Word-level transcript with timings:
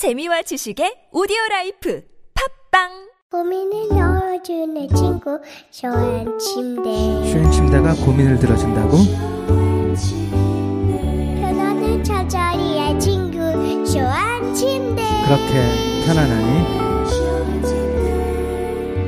재미와 0.00 0.40
지식의 0.40 1.12
오디오 1.12 1.36
라이프. 1.50 2.02
팟빵! 2.32 2.88
고민을 3.30 3.88
덜어주는 3.90 4.88
친구 4.96 5.38
쇼한 5.70 6.38
침대. 6.38 6.88
쇼한 7.30 7.50
침대가 7.50 7.92
고민을 7.92 8.38
들어준다고? 8.38 8.96
편안한 11.42 12.02
잠자리의 12.02 12.98
친구 12.98 13.36
쇼한 13.84 14.54
침대. 14.54 15.02
그렇게 15.26 15.52
편안하니? 16.06 16.80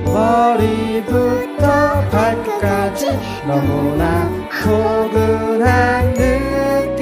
머리부터 0.04 1.62
발끝까지 2.10 3.06
너무나 3.46 4.28
포근한 4.62 6.12
느낌. 6.12 7.00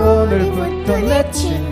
오늘부터 0.00 0.96
내 1.00 1.30
친구 1.30 1.71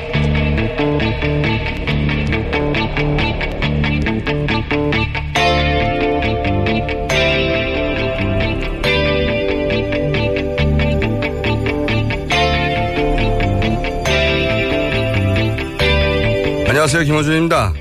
안녕하세요. 16.81 17.03
김호준입니다. 17.03 17.73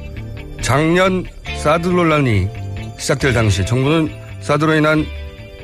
작년 0.61 1.25
사드 1.57 1.89
논란이 1.89 2.51
시작될 2.99 3.33
당시 3.33 3.65
정부는 3.65 4.11
사드로 4.43 4.75
인한 4.75 5.07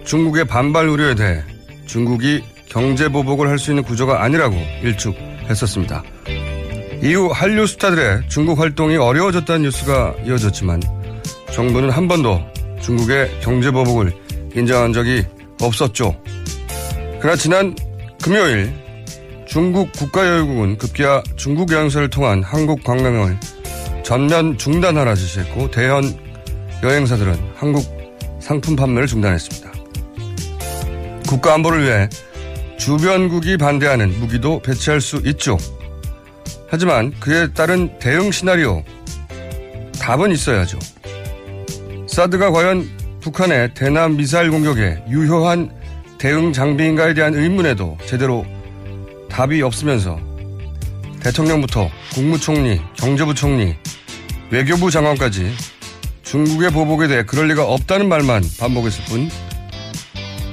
중국의 0.07 0.47
반발 0.47 0.89
우려에 0.89 1.15
대해 1.15 1.43
중국이 1.85 2.43
경제 2.71 3.11
보복을 3.11 3.47
할 3.51 3.59
수 3.59 3.73
있는 3.73 3.83
구조가 3.83 4.23
아니라고 4.23 4.57
일축했었습니다. 4.83 6.03
이후 7.03 7.29
한류 7.31 7.67
스타들의 7.67 8.23
중국 8.31 8.59
활동이 8.59 8.97
어려워졌다는 8.97 9.65
뉴스가 9.65 10.15
이어졌지만 10.25 10.81
정부는 11.53 11.91
한 11.91 12.09
번도 12.09 12.41
중국의 12.81 13.41
경제 13.43 13.71
보복을 13.71 14.15
인정한 14.55 14.95
적이 14.95 15.27
없었죠. 15.61 16.19
그러나 17.21 17.37
지난 17.37 17.77
금요일 18.23 18.73
중국 19.47 19.93
국가여행국은 19.93 20.77
급기야 20.77 21.23
중국 21.37 21.73
여행사를 21.73 22.11
통한 22.11 22.43
한국 22.43 22.83
관광을 22.83 23.39
전면 24.03 24.59
중단하라 24.59 25.15
지시했고 25.15 25.71
대현 25.71 26.03
여행사들은 26.83 27.39
한국 27.55 27.85
상품 28.41 28.77
판매를 28.77 29.07
중단했습니다. 29.07 29.73
국가 31.29 31.55
안보를 31.55 31.85
위해 31.85 32.09
주변국이 32.77 33.57
반대하는 33.57 34.19
무기도 34.21 34.61
배치할 34.61 35.01
수 35.01 35.23
있죠. 35.25 35.57
하지만 36.69 37.13
그에 37.21 37.53
따른 37.53 37.99
대응 37.99 38.31
시나리오 38.31 38.83
답은 40.01 40.33
있어야죠. 40.33 40.79
사드가 42.09 42.51
과연 42.51 42.89
북한의 43.21 43.75
대남 43.75 44.17
미사일 44.17 44.51
공격에 44.51 45.03
유효한 45.09 45.71
대응 46.19 46.53
장비인가에 46.53 47.15
대한 47.15 47.35
의문에도 47.35 47.97
제대로 48.07 48.45
답이 49.37 49.61
없으면서 49.61 50.19
대통령부터 51.21 51.91
국무총리, 52.15 52.81
경제부총리, 52.97 53.77
외교부 54.49 54.91
장관까지 54.91 55.55
중국의 56.23 56.71
보복에 56.71 57.07
대해 57.07 57.23
그럴 57.23 57.49
리가 57.49 57.63
없다는 57.67 58.09
말만 58.09 58.43
반복했을 58.59 59.05
뿐 59.05 59.29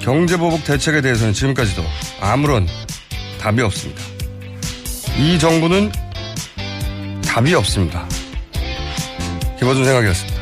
경제보복 0.01 0.65
대책에 0.65 0.99
대해서는 0.99 1.31
지금까지도 1.31 1.81
아무런 2.19 2.67
답이 3.39 3.61
없습니다. 3.61 4.01
이 5.17 5.39
정부는 5.39 5.89
답이 7.25 7.53
없습니다. 7.53 8.05
김어준 9.59 9.85
생각이었습니다. 9.85 10.32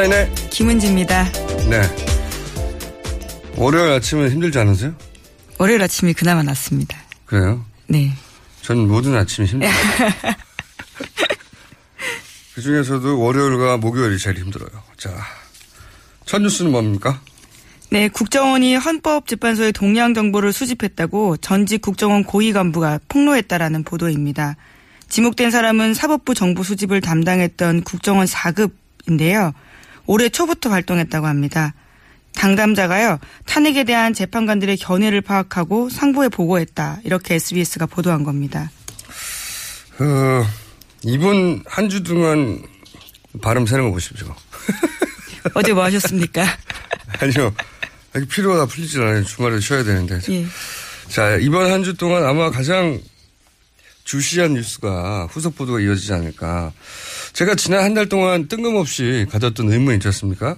시사인의 0.00 0.34
김은지입니다. 0.50 1.24
네. 1.68 1.82
월요일 3.56 3.92
아침은 3.92 4.30
힘들지 4.30 4.58
않으세요? 4.58 4.94
월요일 5.58 5.82
아침이 5.82 6.14
그나마 6.14 6.42
낫습니다. 6.42 6.96
그래요? 7.26 7.64
네. 7.86 8.12
전 8.62 8.88
모든 8.88 9.14
아침이 9.14 9.46
힘들어요. 9.46 9.74
그 12.54 12.62
중에서도 12.62 13.20
월요일과 13.20 13.76
목요일이 13.76 14.18
제일 14.18 14.38
힘들어요. 14.38 14.70
자, 14.96 15.10
첫 16.24 16.40
뉴스는 16.40 16.72
뭡니까? 16.72 17.20
네, 17.90 18.08
국정원이 18.08 18.76
헌법재판소의 18.76 19.72
동향 19.72 20.14
정보를 20.14 20.52
수집했다고 20.52 21.38
전직 21.38 21.82
국정원 21.82 22.22
고위 22.24 22.52
간부가 22.52 23.00
폭로했다라는 23.08 23.84
보도입니다. 23.84 24.56
지목된 25.08 25.50
사람은 25.50 25.94
사법부 25.94 26.34
정보 26.34 26.62
수집을 26.62 27.00
담당했던 27.00 27.82
국정원 27.82 28.26
4급인데요. 28.26 29.52
올해 30.10 30.28
초부터 30.28 30.70
활동했다고 30.70 31.28
합니다. 31.28 31.72
당담자가요, 32.34 33.20
탄핵에 33.46 33.84
대한 33.84 34.12
재판관들의 34.12 34.76
견해를 34.78 35.20
파악하고 35.20 35.88
상부에 35.88 36.28
보고했다. 36.30 36.98
이렇게 37.04 37.36
SBS가 37.36 37.86
보도한 37.86 38.24
겁니다. 38.24 38.72
어, 40.00 40.44
이분 41.04 41.62
한주 41.64 42.02
동안 42.02 42.60
발음 43.40 43.66
새는 43.66 43.84
거 43.84 43.90
보십시오. 43.92 44.34
어제 45.54 45.72
뭐 45.72 45.84
하셨습니까? 45.84 46.44
아니요. 47.22 47.54
피로가 48.30 48.66
풀리질 48.66 49.00
않아요. 49.02 49.24
주말에 49.24 49.60
쉬어야 49.60 49.84
되는데. 49.84 50.18
예. 50.30 50.44
자, 51.08 51.36
이번 51.36 51.70
한 51.70 51.84
주 51.84 51.94
동안 51.94 52.24
아마 52.24 52.50
가장 52.50 53.00
주시한 54.10 54.54
뉴스가 54.54 55.28
후속 55.30 55.54
보도가 55.54 55.78
이어지지 55.78 56.12
않을까. 56.12 56.72
제가 57.32 57.54
지난 57.54 57.84
한 57.84 57.94
달 57.94 58.08
동안 58.08 58.48
뜬금없이 58.48 59.26
가졌던 59.30 59.70
의문이 59.70 59.98
있지 59.98 60.08
않습니까? 60.08 60.56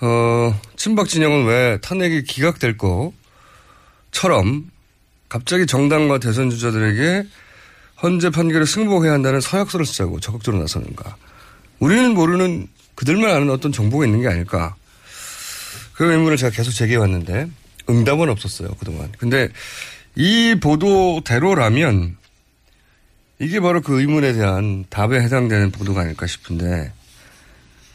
어, 0.00 0.60
친박 0.76 1.08
진영은 1.08 1.46
왜 1.46 1.78
탄핵이 1.80 2.22
기각될 2.22 2.76
것처럼 4.12 4.70
갑자기 5.28 5.66
정당과 5.66 6.18
대선 6.18 6.50
주자들에게 6.50 7.24
헌재 8.04 8.30
판결에 8.30 8.64
승복해야 8.66 9.12
한다는 9.12 9.40
서약서를 9.40 9.84
쓰자고 9.84 10.20
적극적으로 10.20 10.62
나서는가. 10.62 11.16
우리는 11.80 12.14
모르는 12.14 12.68
그들만 12.94 13.30
아는 13.34 13.50
어떤 13.50 13.72
정보가 13.72 14.04
있는 14.04 14.20
게 14.20 14.28
아닐까. 14.28 14.76
그 15.94 16.12
의문을 16.12 16.36
제가 16.36 16.50
계속 16.54 16.70
제기해왔는데 16.70 17.48
응답은 17.90 18.28
없었어요, 18.28 18.68
그동안. 18.78 19.10
근데 19.18 19.48
이 20.14 20.54
보도대로라면 20.60 22.16
이게 23.44 23.60
바로 23.60 23.82
그 23.82 24.00
의문에 24.00 24.32
대한 24.32 24.86
답에 24.88 25.20
해당되는 25.20 25.70
보도가 25.70 26.00
아닐까 26.00 26.26
싶은데, 26.26 26.92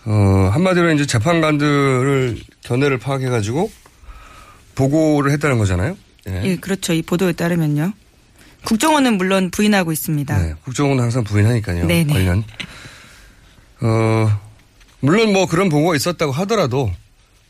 어, 0.05 0.49
한마디로 0.53 0.91
이제 0.91 1.07
재판관들을 1.07 2.37
견해를 2.61 2.99
파악해가지고 2.99 3.71
보고를 4.75 5.31
했다는 5.31 5.57
거잖아요. 5.57 5.97
예. 6.29 6.41
예, 6.43 6.55
그렇죠. 6.55 6.93
이 6.93 7.01
보도에 7.01 7.33
따르면요. 7.33 7.93
국정원은 8.63 9.17
물론 9.17 9.49
부인하고 9.49 9.91
있습니다. 9.91 10.37
네, 10.37 10.53
국정원은 10.63 11.01
항상 11.01 11.23
부인하니까요. 11.23 11.87
네네. 11.87 12.13
관련. 12.13 12.43
어, 13.81 14.39
물론 14.99 15.33
뭐 15.33 15.47
그런 15.47 15.69
보고가 15.69 15.95
있었다고 15.95 16.31
하더라도 16.31 16.91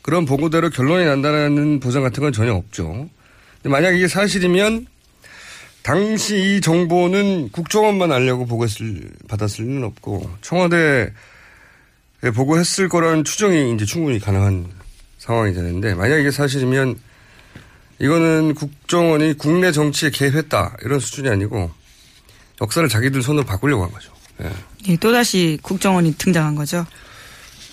그런 0.00 0.24
보고대로 0.24 0.70
결론이 0.70 1.04
난다는 1.04 1.80
보장 1.80 2.02
같은 2.02 2.22
건 2.22 2.32
전혀 2.32 2.54
없죠. 2.54 3.10
만약 3.64 3.94
이게 3.94 4.08
사실이면 4.08 4.86
당시 5.82 6.56
이 6.56 6.60
정보는 6.60 7.50
국정원만 7.50 8.12
알려고 8.12 8.46
보고했을, 8.46 9.10
받았을 9.28 9.64
리는 9.64 9.84
없고 9.84 10.30
청와대에 10.42 11.10
보고했을 12.34 12.88
거라는 12.88 13.24
추정이 13.24 13.74
이제 13.74 13.84
충분히 13.84 14.18
가능한 14.18 14.66
상황이 15.18 15.52
되는데 15.52 15.94
만약 15.94 16.18
이게 16.18 16.30
사실이면 16.30 16.98
이거는 17.98 18.54
국정원이 18.54 19.34
국내 19.34 19.72
정치에 19.72 20.10
개입했다 20.10 20.76
이런 20.82 21.00
수준이 21.00 21.28
아니고 21.28 21.70
역사를 22.60 22.86
자기들 22.88 23.22
손으로 23.22 23.44
바꾸려고 23.44 23.84
한 23.84 23.90
거죠. 23.90 24.12
예. 24.42 24.50
예, 24.88 24.96
또다시 24.96 25.58
국정원이 25.62 26.14
등장한 26.16 26.54
거죠. 26.54 26.86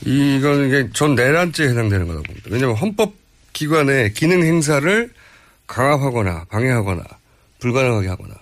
이거는 0.05 0.67
이게 0.67 0.89
전 0.93 1.15
내란죄에 1.15 1.69
해당되는 1.69 2.07
거다 2.07 2.21
봅니다. 2.21 2.49
왜냐하면 2.51 2.77
헌법 2.77 3.13
기관의 3.53 4.13
기능 4.13 4.43
행사를 4.43 5.11
강압하거나 5.65 6.45
방해하거나 6.49 7.03
불가능하게 7.59 8.07
하거나 8.07 8.35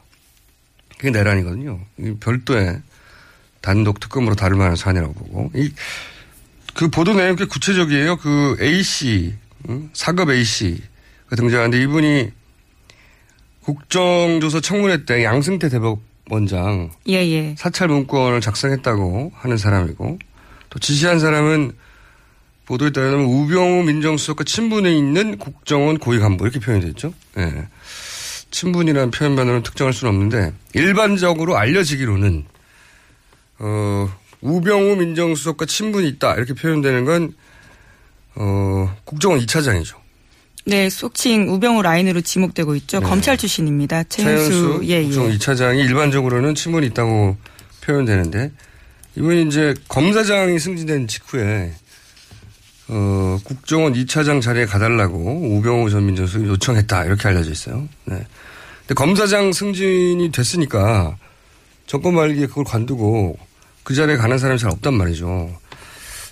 그게 0.97 1.11
내란이거든요. 1.11 1.79
이 1.99 2.15
별도의 2.19 2.81
단독 3.61 3.99
특검으로 3.99 4.35
다룰 4.35 4.57
만한 4.57 4.75
사안이라고 4.75 5.13
보고 5.13 5.51
이 5.55 5.71
그 6.75 6.89
보도 6.89 7.13
내용 7.13 7.37
꽤 7.37 7.45
구체적이에요. 7.45 8.17
그 8.17 8.57
A 8.61 8.83
씨 8.83 9.33
응? 9.69 9.89
사급 9.93 10.29
A 10.29 10.43
씨가 10.43 11.35
등장하는데 11.37 11.81
이분이 11.81 12.31
국정조사 13.61 14.59
청문회 14.59 15.05
때 15.05 15.23
양승태 15.23 15.69
대법원장 15.69 16.91
예, 17.07 17.13
예. 17.13 17.55
사찰 17.57 17.87
문건을 17.87 18.41
작성했다고 18.41 19.31
하는 19.33 19.57
사람이고 19.57 20.19
또 20.69 20.79
지시한 20.79 21.19
사람은 21.19 21.71
보도에 22.65 22.91
따르면 22.91 23.25
우병우 23.25 23.83
민정수석과 23.83 24.43
친분에 24.43 24.93
있는 24.95 25.37
국정원 25.37 25.97
고위 25.97 26.19
간부 26.19 26.43
이렇게 26.43 26.59
표현이 26.59 26.85
됐죠. 26.85 27.13
예. 27.37 27.67
친분이라는 28.55 29.11
표현만으로는 29.11 29.63
특정할 29.63 29.93
수는 29.93 30.13
없는데 30.13 30.53
일반적으로 30.73 31.57
알려지기로는 31.57 32.45
어, 33.59 34.09
우병우 34.39 34.95
민정수석과 34.95 35.65
친분이 35.65 36.07
있다 36.07 36.35
이렇게 36.35 36.53
표현되는 36.53 37.03
건 37.03 37.33
어, 38.35 38.95
국정원 39.03 39.41
2차장이죠. 39.41 39.95
네, 40.67 40.89
속칭 40.89 41.49
우병우 41.53 41.81
라인으로 41.81 42.21
지목되고 42.21 42.75
있죠. 42.75 42.99
네. 43.01 43.05
검찰 43.05 43.37
출신입니다. 43.37 44.03
최현수. 44.05 44.81
예, 44.85 45.03
국정원 45.03 45.33
예. 45.33 45.37
2차장이 45.37 45.79
일반적으로는 45.79 46.55
친분이 46.55 46.87
있다고 46.87 47.35
표현되는데 47.81 48.51
이분이 49.17 49.47
이제 49.47 49.73
검사장이 49.89 50.57
승진된 50.59 51.07
직후에 51.07 51.73
어, 52.87 53.39
국정원 53.43 53.93
2차장 53.93 54.41
자리에 54.41 54.65
가달라고 54.65 55.55
우병우 55.57 55.89
전 55.89 56.05
민정수석이 56.05 56.45
요청했다 56.45 57.05
이렇게 57.05 57.27
알려져 57.27 57.51
있어요. 57.51 57.87
네. 58.05 58.25
근데 58.81 58.93
검사장 58.93 59.51
승진이 59.53 60.31
됐으니까 60.31 61.17
정권 61.87 62.13
말기에 62.15 62.47
그걸 62.47 62.63
관두고 62.63 63.37
그 63.83 63.95
자리에 63.95 64.17
가는 64.17 64.37
사람이 64.37 64.59
잘 64.59 64.69
없단 64.71 64.93
말이죠. 64.93 65.57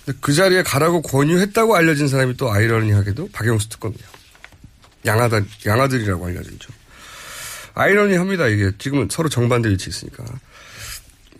근데 0.04 0.18
그 0.20 0.32
자리에 0.32 0.62
가라고 0.62 1.02
권유했다고 1.02 1.74
알려진 1.76 2.08
사람이 2.08 2.36
또 2.36 2.52
아이러니하게도 2.52 3.30
박영수 3.32 3.68
특검이에요. 3.70 4.04
양아들, 5.06 5.44
양아들이라고 5.66 6.26
알려지죠. 6.26 6.72
아이러니합니다, 7.74 8.46
이게. 8.48 8.70
지금은 8.78 9.08
서로 9.10 9.28
정반대 9.28 9.68
위치에 9.70 9.88
있으니까. 9.90 10.24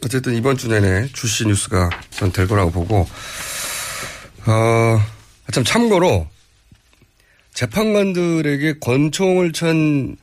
어쨌든 0.04 0.34
이번 0.34 0.56
주 0.56 0.68
내내 0.68 1.08
주시 1.12 1.46
뉴스가 1.46 1.88
전 2.10 2.30
될 2.32 2.46
거라고 2.46 2.70
보고, 2.70 3.08
어, 4.46 5.00
참 5.52 5.64
참고로 5.64 6.28
재판관들에게 7.54 8.78
권총을 8.80 9.52
찬 9.52 10.16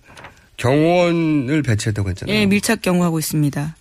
경호원을 0.58 1.64
배치했다고 1.64 2.10
했잖아요. 2.10 2.36
예, 2.36 2.46
밀착 2.46 2.82
경호하고 2.82 3.20
있습니다. 3.20 3.76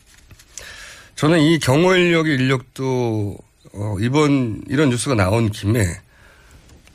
저는 1.16 1.40
이 1.40 1.58
경호 1.58 1.94
인력의 1.94 2.34
인력도 2.36 3.36
어, 3.74 3.96
이번 4.00 4.62
이런 4.68 4.88
뉴스가 4.88 5.14
나온 5.14 5.50
김에 5.50 5.84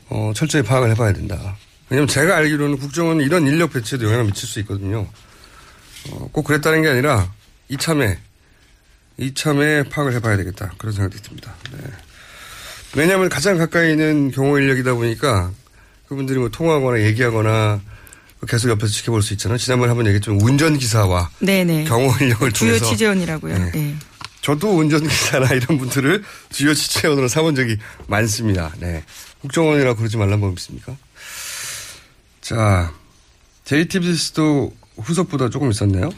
어, 0.08 0.32
철저히 0.34 0.62
파악을 0.62 0.90
해봐야 0.90 1.12
된다. 1.12 1.56
왜냐하면 1.88 2.08
제가 2.08 2.36
알기로는 2.36 2.78
국정원은 2.78 3.24
이런 3.24 3.46
인력 3.46 3.72
배치에도 3.72 4.06
영향을 4.06 4.24
미칠 4.24 4.48
수 4.48 4.58
있거든요. 4.60 5.06
어, 6.10 6.28
꼭 6.32 6.42
그랬다는 6.42 6.82
게 6.82 6.88
아니라 6.88 7.32
이참에 7.68 8.18
이참에 9.18 9.84
파악을 9.84 10.12
해봐야 10.14 10.36
되겠다 10.36 10.72
그런 10.78 10.92
생각이 10.92 11.22
듭니다. 11.22 11.54
네. 11.72 11.78
왜냐하면 12.94 13.28
가장 13.28 13.58
가까이 13.58 13.92
있는 13.92 14.30
경호 14.30 14.58
인력이다 14.58 14.94
보니까 14.94 15.50
그분들이 16.08 16.38
뭐 16.38 16.48
통화하거나 16.48 17.00
얘기하거나 17.02 17.80
계속 18.48 18.68
옆에서 18.70 18.92
지켜볼 18.92 19.22
수 19.22 19.32
있잖아요. 19.34 19.58
지난번에 19.58 19.88
한번 19.88 20.06
얘기했지만 20.06 20.40
운전기사와 20.40 21.30
네네. 21.40 21.84
경호 21.84 22.14
인력을 22.20 22.52
주요 22.52 22.78
취재원이라고요. 22.78 23.58
네. 23.58 23.70
네. 23.72 23.94
저도 24.42 24.76
운전기사나 24.76 25.52
이런 25.54 25.78
분들을 25.78 26.22
주요 26.50 26.72
취재원으로 26.72 27.26
삼은 27.28 27.54
적이 27.56 27.78
많습니다. 28.06 28.72
네. 28.78 29.02
국정원이라고 29.40 29.98
그러지 29.98 30.16
말란 30.16 30.40
법 30.40 30.56
있습니까? 30.58 30.96
자, 32.40 32.92
JTBC도 33.64 34.72
후속보다 34.98 35.50
조금 35.50 35.70
있었네요. 35.70 36.10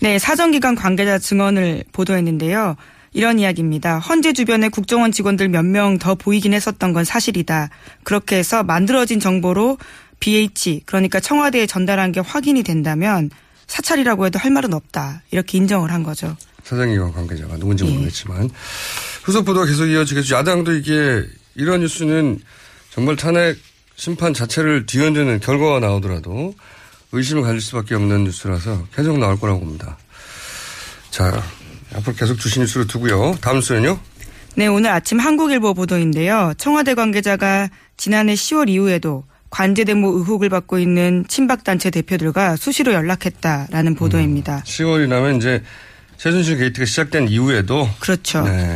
네, 0.00 0.18
사정기관 0.18 0.74
관계자 0.74 1.18
증언을 1.18 1.84
보도했는데요. 1.92 2.76
이런 3.14 3.38
이야기입니다. 3.38 3.98
헌재 4.00 4.32
주변에 4.34 4.68
국정원 4.68 5.12
직원들 5.12 5.48
몇 5.48 5.64
명 5.64 5.98
더 5.98 6.14
보이긴 6.14 6.52
했었던 6.52 6.92
건 6.92 7.04
사실이다. 7.04 7.70
그렇게 8.02 8.36
해서 8.36 8.62
만들어진 8.62 9.20
정보로 9.20 9.78
BH, 10.20 10.82
그러니까 10.84 11.20
청와대에 11.20 11.66
전달한 11.66 12.12
게 12.12 12.20
확인이 12.20 12.62
된다면 12.62 13.30
사찰이라고 13.66 14.26
해도 14.26 14.38
할 14.38 14.50
말은 14.50 14.74
없다. 14.74 15.22
이렇게 15.30 15.58
인정을 15.58 15.90
한 15.92 16.02
거죠. 16.02 16.36
사장기관 16.64 17.12
관계자가 17.12 17.56
누군지 17.56 17.86
예. 17.86 17.90
모르겠지만 17.90 18.50
후속 19.22 19.44
보도가 19.44 19.66
계속 19.66 19.86
이어지겠죠. 19.86 20.34
야당도 20.36 20.72
이게 20.74 21.22
이런 21.54 21.80
뉴스는 21.80 22.40
정말 22.90 23.16
탄핵 23.16 23.56
심판 23.96 24.34
자체를 24.34 24.86
뒤흔드는 24.86 25.40
결과가 25.40 25.78
나오더라도 25.80 26.54
의심을 27.12 27.42
가질 27.42 27.60
수밖에 27.60 27.94
없는 27.94 28.24
뉴스라서 28.24 28.86
계속 28.94 29.18
나올 29.18 29.38
거라고 29.38 29.60
봅니다. 29.60 29.98
자, 31.10 31.42
앞으로 31.94 32.14
계속 32.16 32.38
주신 32.38 32.62
뉴스를 32.62 32.86
두고요. 32.86 33.36
다음 33.40 33.60
수는요? 33.60 33.98
네, 34.56 34.66
오늘 34.66 34.90
아침 34.90 35.18
한국일보 35.18 35.74
보도인데요. 35.74 36.52
청와대 36.58 36.94
관계자가 36.94 37.68
지난해 37.96 38.34
10월 38.34 38.68
이후에도 38.68 39.24
관제대모 39.50 40.08
의혹을 40.18 40.48
받고 40.48 40.78
있는 40.78 41.24
친박단체 41.28 41.90
대표들과 41.90 42.56
수시로 42.56 42.92
연락했다라는 42.92 43.94
보도입니다. 43.94 44.62
10월이 44.64 45.08
나면 45.08 45.36
이제 45.36 45.62
최순실 46.16 46.58
게이트가 46.58 46.86
시작된 46.86 47.28
이후에도 47.28 47.88
그렇죠. 48.00 48.42
네. 48.42 48.74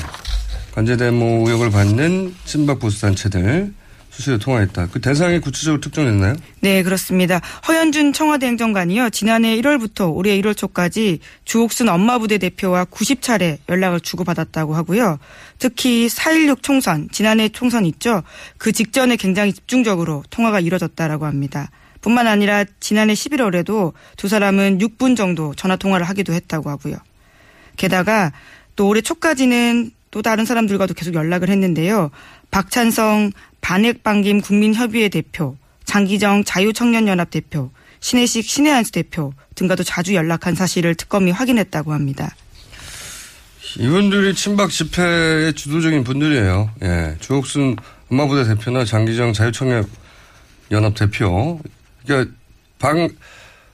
관제대모 0.72 1.44
의혹을 1.48 1.70
받는 1.70 2.34
친박 2.44 2.78
보수단체들 2.78 3.72
수시로 4.18 4.38
통화했다. 4.38 4.88
그 4.88 5.00
대상이 5.00 5.38
구체적으로 5.38 5.80
특정됐나요? 5.80 6.34
네, 6.60 6.82
그렇습니다. 6.82 7.40
허현준 7.68 8.12
청와대 8.12 8.48
행정관이요. 8.48 9.10
지난해 9.10 9.56
1월부터 9.60 10.12
올해 10.12 10.40
1월 10.40 10.56
초까지 10.56 11.20
주옥순 11.44 11.88
엄마부대 11.88 12.38
대표와 12.38 12.84
90차례 12.86 13.58
연락을 13.68 14.00
주고받았다고 14.00 14.74
하고요. 14.74 15.18
특히 15.58 16.08
4.16 16.08 16.62
총선, 16.62 17.08
지난해 17.12 17.48
총선 17.48 17.86
있죠. 17.86 18.24
그 18.58 18.72
직전에 18.72 19.14
굉장히 19.14 19.52
집중적으로 19.52 20.24
통화가 20.30 20.58
이뤄졌다라고 20.58 21.24
합니다. 21.24 21.70
뿐만 22.00 22.26
아니라 22.26 22.64
지난해 22.80 23.14
11월에도 23.14 23.92
두 24.16 24.26
사람은 24.26 24.78
6분 24.78 25.16
정도 25.16 25.54
전화 25.54 25.76
통화를 25.76 26.08
하기도 26.08 26.32
했다고 26.32 26.70
하고요. 26.70 26.96
게다가 27.76 28.32
또 28.74 28.88
올해 28.88 29.00
초까지는 29.00 29.92
또 30.10 30.22
다른 30.22 30.44
사람들과도 30.44 30.94
계속 30.94 31.14
연락을 31.14 31.48
했는데요. 31.50 32.10
박찬성 32.50 33.32
반핵반김 33.60 34.40
국민협의회 34.40 35.08
대표, 35.08 35.56
장기정 35.84 36.44
자유청년연합 36.44 37.30
대표, 37.30 37.70
신혜식 38.00 38.44
신혜한수 38.44 38.92
대표 38.92 39.32
등과도 39.54 39.82
자주 39.82 40.14
연락한 40.14 40.54
사실을 40.54 40.94
특검이 40.94 41.30
확인했다고 41.30 41.92
합니다. 41.92 42.34
이분들이 43.76 44.34
친박 44.34 44.70
집회의 44.70 45.52
주도적인 45.52 46.04
분들이에요. 46.04 46.70
예. 46.82 47.16
주옥순 47.20 47.76
엄마부대 48.10 48.44
대표나 48.44 48.84
장기정 48.84 49.32
자유청년 49.32 49.86
연합 50.70 50.94
대표. 50.94 51.60
그러니까 52.04 52.32
방, 52.78 53.08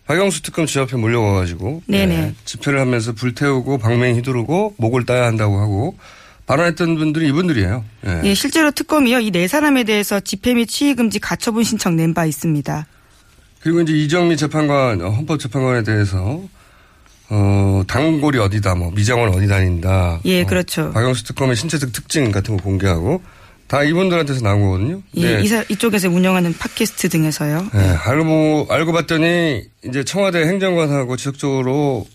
박영수 0.07 0.43
특검 0.43 0.67
집 0.67 0.81
앞에 0.81 0.97
몰려와가지고. 0.97 1.83
네네. 1.87 2.15
예. 2.15 2.35
집회를 2.45 2.81
하면서 2.81 3.13
불태우고 3.13 3.79
방맹 3.79 4.17
휘두르고 4.17 4.75
목을 4.79 5.07
따야 5.07 5.27
한다고 5.27 5.61
하고 5.61 5.97
발언했던 6.47 6.97
분들이 6.97 7.29
이분들이에요. 7.29 7.85
예. 8.07 8.21
예, 8.25 8.35
실제로 8.35 8.71
특검이요. 8.71 9.21
이 9.21 9.31
네 9.31 9.49
사람에 9.49 9.85
대해서 9.85 10.21
집회 10.21 10.55
및 10.55 10.67
취의금지 10.67 11.19
가처분 11.19 11.65
신청 11.65 11.97
낸 11.97 12.13
바 12.15 12.27
있습니다. 12.27 12.87
그리고 13.61 13.81
이제 13.81 13.93
이정미 13.95 14.37
재판관, 14.37 15.01
어, 15.01 15.09
헌법재판관에 15.11 15.83
대해서 15.85 16.43
어, 17.31 17.83
단골이 17.89 18.39
어디다, 18.39 18.75
뭐, 18.75 18.91
미장원 18.91 19.31
어디 19.35 19.49
다닌다. 19.49 20.21
예, 20.27 20.43
어, 20.43 20.47
그렇죠. 20.47 20.91
박영수 20.93 21.25
특검의 21.25 21.57
신체적 21.57 21.93
특징 21.93 22.31
같은 22.31 22.59
거 22.59 22.63
공개하고 22.63 23.23
다 23.67 23.83
이분들한테서 23.83 24.43
나온 24.43 24.61
거거든요. 24.61 25.01
예, 25.17 25.37
네. 25.37 25.43
이사, 25.43 25.65
이쪽에서 25.71 26.11
운영하는 26.11 26.53
팟캐스트 26.59 27.09
등에서요. 27.09 27.71
네, 27.73 27.81
알고, 28.05 28.67
알고 28.69 28.93
봤더니 28.93 29.63
이제 29.87 30.05
청와대 30.05 30.43
행정관하고 30.47 31.17
지속적으로 31.17 32.07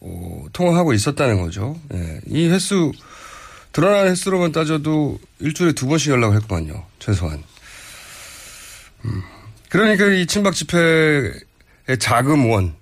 어, 0.00 0.44
통화하고 0.52 0.92
있었다는 0.92 1.40
거죠. 1.40 1.78
예, 1.94 2.20
이 2.26 2.48
횟수, 2.48 2.90
드러난 3.76 4.08
횟수로만 4.08 4.52
따져도 4.52 5.20
일주일에 5.38 5.72
두 5.72 5.86
번씩 5.86 6.10
연락을 6.10 6.36
했구만요. 6.36 6.82
최소한. 6.98 7.44
음, 9.04 9.22
그러니까 9.68 10.06
이 10.06 10.24
친박 10.24 10.54
집회의 10.54 11.34
자금원, 11.98 12.74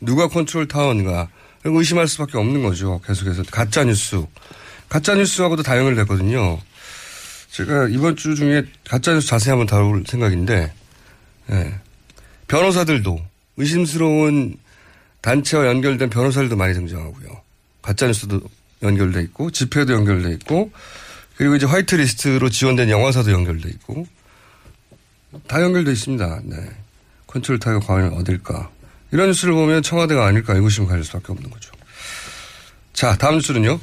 누가 0.00 0.26
컨트롤한 0.26 0.66
거 1.04 1.28
의심할 1.64 2.08
수밖에 2.08 2.38
없는 2.38 2.62
거죠. 2.62 2.98
계속해서. 3.06 3.42
가짜 3.50 3.84
뉴스. 3.84 4.24
가짜 4.88 5.14
뉴스하고도 5.16 5.62
다 5.62 5.76
연결됐거든요. 5.76 6.58
제가 7.50 7.88
이번 7.88 8.16
주 8.16 8.34
중에 8.34 8.64
가짜 8.88 9.12
뉴스 9.12 9.26
자세히 9.26 9.50
한번 9.50 9.66
다룰 9.66 10.02
생각인데, 10.06 10.72
예. 11.50 11.74
변호사들도 12.46 13.20
의심스러운 13.58 14.56
단체와 15.20 15.66
연결된 15.66 16.08
변호사들도 16.08 16.56
많이 16.56 16.72
등장하고요. 16.72 17.42
가짜 17.82 18.06
뉴스도 18.06 18.40
연결돼 18.82 19.22
있고, 19.22 19.50
집회도 19.50 19.92
연결돼 19.92 20.32
있고, 20.34 20.70
그리고 21.36 21.56
이제 21.56 21.66
화이트리스트로 21.66 22.50
지원된 22.50 22.90
영화사도 22.90 23.30
연결돼 23.32 23.68
있고, 23.70 24.06
다 25.46 25.62
연결돼 25.62 25.92
있습니다. 25.92 26.40
네. 26.44 26.56
컨트롤 27.26 27.58
타워 27.58 27.80
과연 27.80 28.14
어딜까? 28.14 28.70
이런 29.12 29.28
뉴스를 29.28 29.54
보면 29.54 29.82
청와대가 29.82 30.26
아닐까 30.26 30.54
의구심 30.54 30.86
가질 30.86 31.04
수밖에 31.04 31.32
없는 31.32 31.50
거죠. 31.50 31.72
자, 32.92 33.16
다음 33.16 33.36
뉴스는요. 33.36 33.78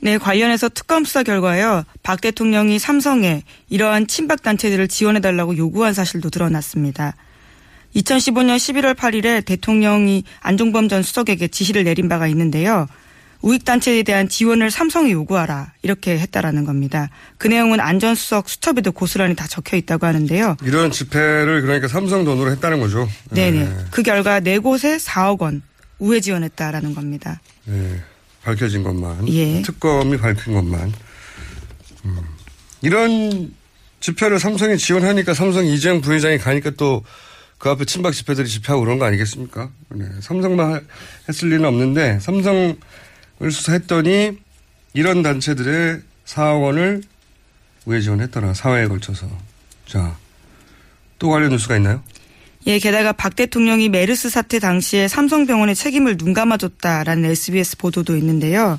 네, 0.00 0.18
관련해서 0.18 0.68
특검 0.68 1.04
수사 1.04 1.22
결과요. 1.22 1.84
박 2.02 2.20
대통령이 2.20 2.78
삼성에 2.78 3.42
이러한 3.68 4.06
친박 4.06 4.42
단체들을 4.42 4.88
지원해달라고 4.88 5.56
요구한 5.56 5.94
사실도 5.94 6.30
드러났습니다. 6.30 7.16
2015년 7.94 8.56
11월 8.56 8.94
8일에 8.94 9.44
대통령이 9.44 10.24
안종범 10.40 10.88
전 10.88 11.02
수석에게 11.02 11.48
지시를 11.48 11.84
내린 11.84 12.08
바가 12.08 12.26
있는데요. 12.28 12.86
우익단체에 13.42 14.02
대한 14.02 14.28
지원을 14.28 14.70
삼성에 14.70 15.10
요구하라. 15.12 15.72
이렇게 15.82 16.18
했다라는 16.18 16.64
겁니다. 16.64 17.10
그 17.38 17.46
내용은 17.48 17.80
안전수석 17.80 18.48
수첩에도 18.48 18.92
고스란히 18.92 19.34
다 19.36 19.46
적혀 19.46 19.76
있다고 19.76 20.06
하는데요. 20.06 20.56
이런 20.62 20.90
집회를 20.90 21.62
그러니까 21.62 21.88
삼성 21.88 22.24
돈으로 22.24 22.50
했다는 22.52 22.80
거죠. 22.80 23.08
네네. 23.30 23.64
네. 23.64 23.76
그 23.90 24.02
결과 24.02 24.40
네 24.40 24.58
곳에 24.58 24.96
4억 24.96 25.40
원 25.42 25.62
우회 25.98 26.20
지원했다라는 26.20 26.94
겁니다. 26.94 27.40
네. 27.64 28.00
밝혀진 28.42 28.82
것만. 28.82 29.28
예. 29.28 29.62
특검이 29.62 30.16
밝힌 30.18 30.54
것만. 30.54 30.92
음. 32.04 32.16
이런 32.82 33.52
집회를 34.00 34.38
삼성이 34.38 34.76
지원하니까 34.78 35.34
삼성 35.34 35.64
이재용 35.66 36.00
부회장이 36.00 36.38
가니까 36.38 36.70
또 36.70 37.02
그 37.58 37.70
앞에 37.70 37.86
친박 37.86 38.12
집회들이 38.12 38.46
집회하고 38.46 38.84
그런 38.84 38.98
거 38.98 39.06
아니겠습니까? 39.06 39.70
네. 39.88 40.04
삼성만 40.20 40.74
하- 40.74 40.80
했을 41.26 41.48
리는 41.48 41.64
없는데 41.64 42.18
삼성을 42.20 42.76
수사했더니 43.40 44.38
이런 44.94 45.22
단체들의 45.22 46.00
4억 46.24 46.62
원을 46.62 47.02
우회 47.84 48.00
지원했더라. 48.00 48.54
사회에 48.54 48.88
걸쳐서. 48.88 49.28
자, 49.86 50.16
또 51.18 51.30
관련 51.30 51.50
뉴스가 51.50 51.76
있나요? 51.76 52.02
예, 52.66 52.78
게다가 52.78 53.12
박 53.12 53.36
대통령이 53.36 53.88
메르스 53.88 54.28
사태 54.28 54.58
당시에 54.58 55.06
삼성병원의 55.06 55.76
책임을 55.76 56.16
눈감아줬다라는 56.18 57.30
SBS 57.30 57.76
보도도 57.76 58.16
있는데요. 58.16 58.78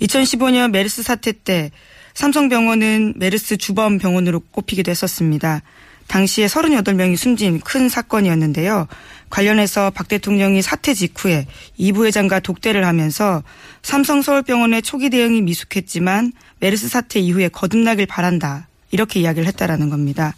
2015년 0.00 0.70
메르스 0.70 1.02
사태 1.02 1.32
때 1.32 1.72
삼성병원은 2.14 3.14
메르스 3.16 3.56
주범 3.56 3.98
병원으로 3.98 4.38
꼽히기도 4.38 4.90
했었습니다. 4.90 5.62
당시에 6.06 6.46
38명이 6.46 7.16
숨진 7.16 7.58
큰 7.60 7.88
사건이었는데요. 7.88 8.86
관련해서 9.30 9.90
박 9.90 10.08
대통령이 10.08 10.62
사태 10.62 10.94
직후에 10.94 11.46
이 11.76 11.92
부회장과 11.92 12.40
독대를 12.40 12.86
하면서 12.86 13.42
삼성 13.82 14.22
서울병원의 14.22 14.82
초기 14.82 15.10
대응이 15.10 15.42
미숙했지만 15.42 16.32
메르스 16.60 16.88
사태 16.88 17.20
이후에 17.20 17.48
거듭나길 17.48 18.06
바란다. 18.06 18.68
이렇게 18.90 19.20
이야기를 19.20 19.46
했다라는 19.48 19.90
겁니다. 19.90 20.34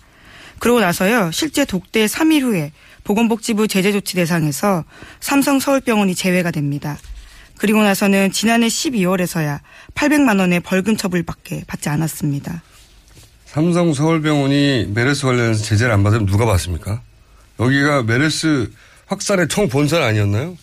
그러고 0.58 0.80
나서요, 0.80 1.30
실제 1.32 1.64
독대 1.64 2.06
3일 2.06 2.42
후에 2.42 2.72
보건복지부 3.04 3.68
제재조치 3.68 4.16
대상에서 4.16 4.84
삼성 5.20 5.60
서울병원이 5.60 6.14
제외가 6.14 6.50
됩니다. 6.50 6.98
그리고 7.58 7.82
나서는 7.82 8.32
지난해 8.32 8.66
12월에서야 8.66 9.60
800만 9.94 10.40
원의 10.40 10.60
벌금 10.60 10.96
처벌밖에 10.96 11.64
받지 11.66 11.88
않았습니다. 11.88 12.62
삼성 13.44 13.94
서울병원이 13.94 14.90
메르스 14.94 15.24
관련해서 15.24 15.62
제재를 15.62 15.92
안 15.92 16.02
받으면 16.02 16.26
누가 16.26 16.44
받습니까? 16.44 17.00
여기가 17.58 18.02
메르스 18.02 18.70
확산의 19.06 19.48
총 19.48 19.68
본산 19.68 20.02
아니었나요? 20.02 20.56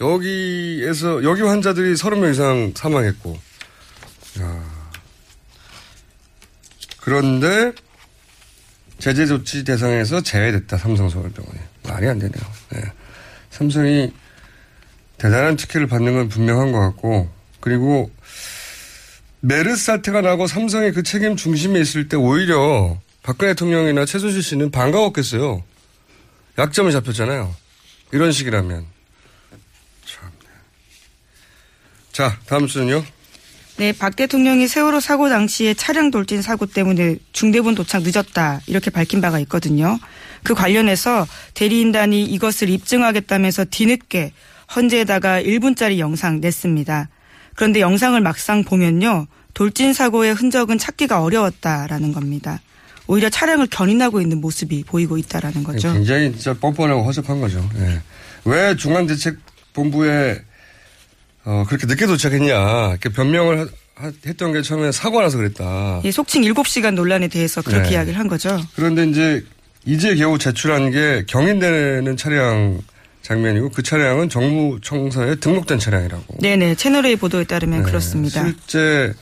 여기에서, 0.00 1.24
여기 1.24 1.42
환자들이 1.42 1.94
30명 1.94 2.32
이상 2.32 2.72
사망했고. 2.74 3.38
야. 4.40 4.78
그런데 7.00 7.72
제재 8.98 9.26
조치 9.26 9.64
대상에서 9.64 10.20
제외됐다, 10.20 10.76
삼성 10.76 11.08
서울병원이. 11.08 11.58
말이 11.84 12.06
안 12.08 12.18
되네요. 12.18 12.42
네. 12.70 12.82
삼성이 13.50 14.12
대단한 15.16 15.56
특혜를 15.56 15.86
받는 15.86 16.14
건 16.14 16.28
분명한 16.28 16.72
것 16.72 16.80
같고, 16.80 17.30
그리고 17.60 18.10
메르스 19.40 19.84
사태가 19.84 20.20
나고 20.20 20.46
삼성이 20.46 20.92
그 20.92 21.02
책임 21.02 21.36
중심에 21.36 21.80
있을 21.80 22.08
때 22.08 22.16
오히려 22.16 22.98
박근혜 23.22 23.52
대통령이나 23.52 24.04
최순실 24.04 24.42
씨는 24.42 24.70
반가웠겠어요. 24.70 25.62
약점이 26.58 26.92
잡혔잖아요. 26.92 27.54
이런 28.12 28.32
식이라면. 28.32 28.84
참. 30.04 30.30
자, 32.12 32.36
다음 32.46 32.66
주는요. 32.66 33.04
네, 33.76 33.92
박 33.92 34.16
대통령이 34.16 34.66
세월호 34.66 34.98
사고 34.98 35.28
당시에 35.28 35.72
차량 35.74 36.10
돌진 36.10 36.42
사고 36.42 36.66
때문에 36.66 37.18
중대본 37.32 37.76
도착 37.76 38.02
늦었다 38.02 38.60
이렇게 38.66 38.90
밝힌 38.90 39.20
바가 39.20 39.38
있거든요. 39.40 40.00
그 40.42 40.52
관련해서 40.54 41.28
대리인단이 41.54 42.24
이것을 42.24 42.70
입증하겠다면서 42.70 43.66
뒤늦게 43.66 44.32
헌재에다가 44.74 45.42
1분짜리 45.42 45.98
영상 45.98 46.40
냈습니다. 46.40 47.08
그런데 47.54 47.80
영상을 47.80 48.20
막상 48.20 48.64
보면요. 48.64 49.28
돌진 49.54 49.92
사고의 49.92 50.34
흔적은 50.34 50.78
찾기가 50.78 51.22
어려웠다라는 51.22 52.12
겁니다. 52.12 52.60
오히려 53.08 53.28
차량을 53.30 53.66
견인하고 53.68 54.20
있는 54.20 54.40
모습이 54.40 54.84
보이고 54.84 55.16
있다라는 55.18 55.64
거죠. 55.64 55.92
굉장히 55.92 56.30
진짜 56.32 56.54
뻔뻔하고 56.54 57.02
허접한 57.04 57.40
거죠. 57.40 57.68
예. 57.78 58.00
왜 58.44 58.76
중앙대책본부에 58.76 60.42
어, 61.44 61.64
그렇게 61.66 61.86
늦게 61.86 62.06
도착했냐. 62.06 62.90
이렇게 62.90 63.08
변명을 63.08 63.60
하- 63.60 64.04
하- 64.06 64.12
했던 64.26 64.52
게 64.52 64.60
처음에 64.60 64.92
사고 64.92 65.20
나서 65.22 65.38
그랬다. 65.38 66.02
예, 66.04 66.10
속칭 66.10 66.42
7시간 66.42 66.94
논란에 66.94 67.28
대해서 67.28 67.62
그렇게 67.62 67.88
네. 67.88 67.94
이야기를 67.94 68.18
한 68.18 68.28
거죠. 68.28 68.60
그런데 68.76 69.06
이제 69.06 69.42
이제 69.86 70.14
겨우 70.14 70.38
제출한 70.38 70.90
게 70.90 71.24
경인되는 71.26 72.16
차량 72.18 72.80
장면이고 73.22 73.70
그 73.70 73.82
차량은 73.82 74.28
정부청사에 74.28 75.36
등록된 75.36 75.78
차량이라고. 75.78 76.36
네네. 76.40 76.74
채널A 76.74 77.16
보도에 77.16 77.44
따르면 77.44 77.80
네, 77.80 77.84
그렇습니다. 77.86 78.44
실제 78.44 79.14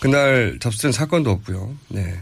그날 0.00 0.58
접수된 0.60 0.92
사건도 0.92 1.30
없고요. 1.30 1.74
네. 1.88 2.20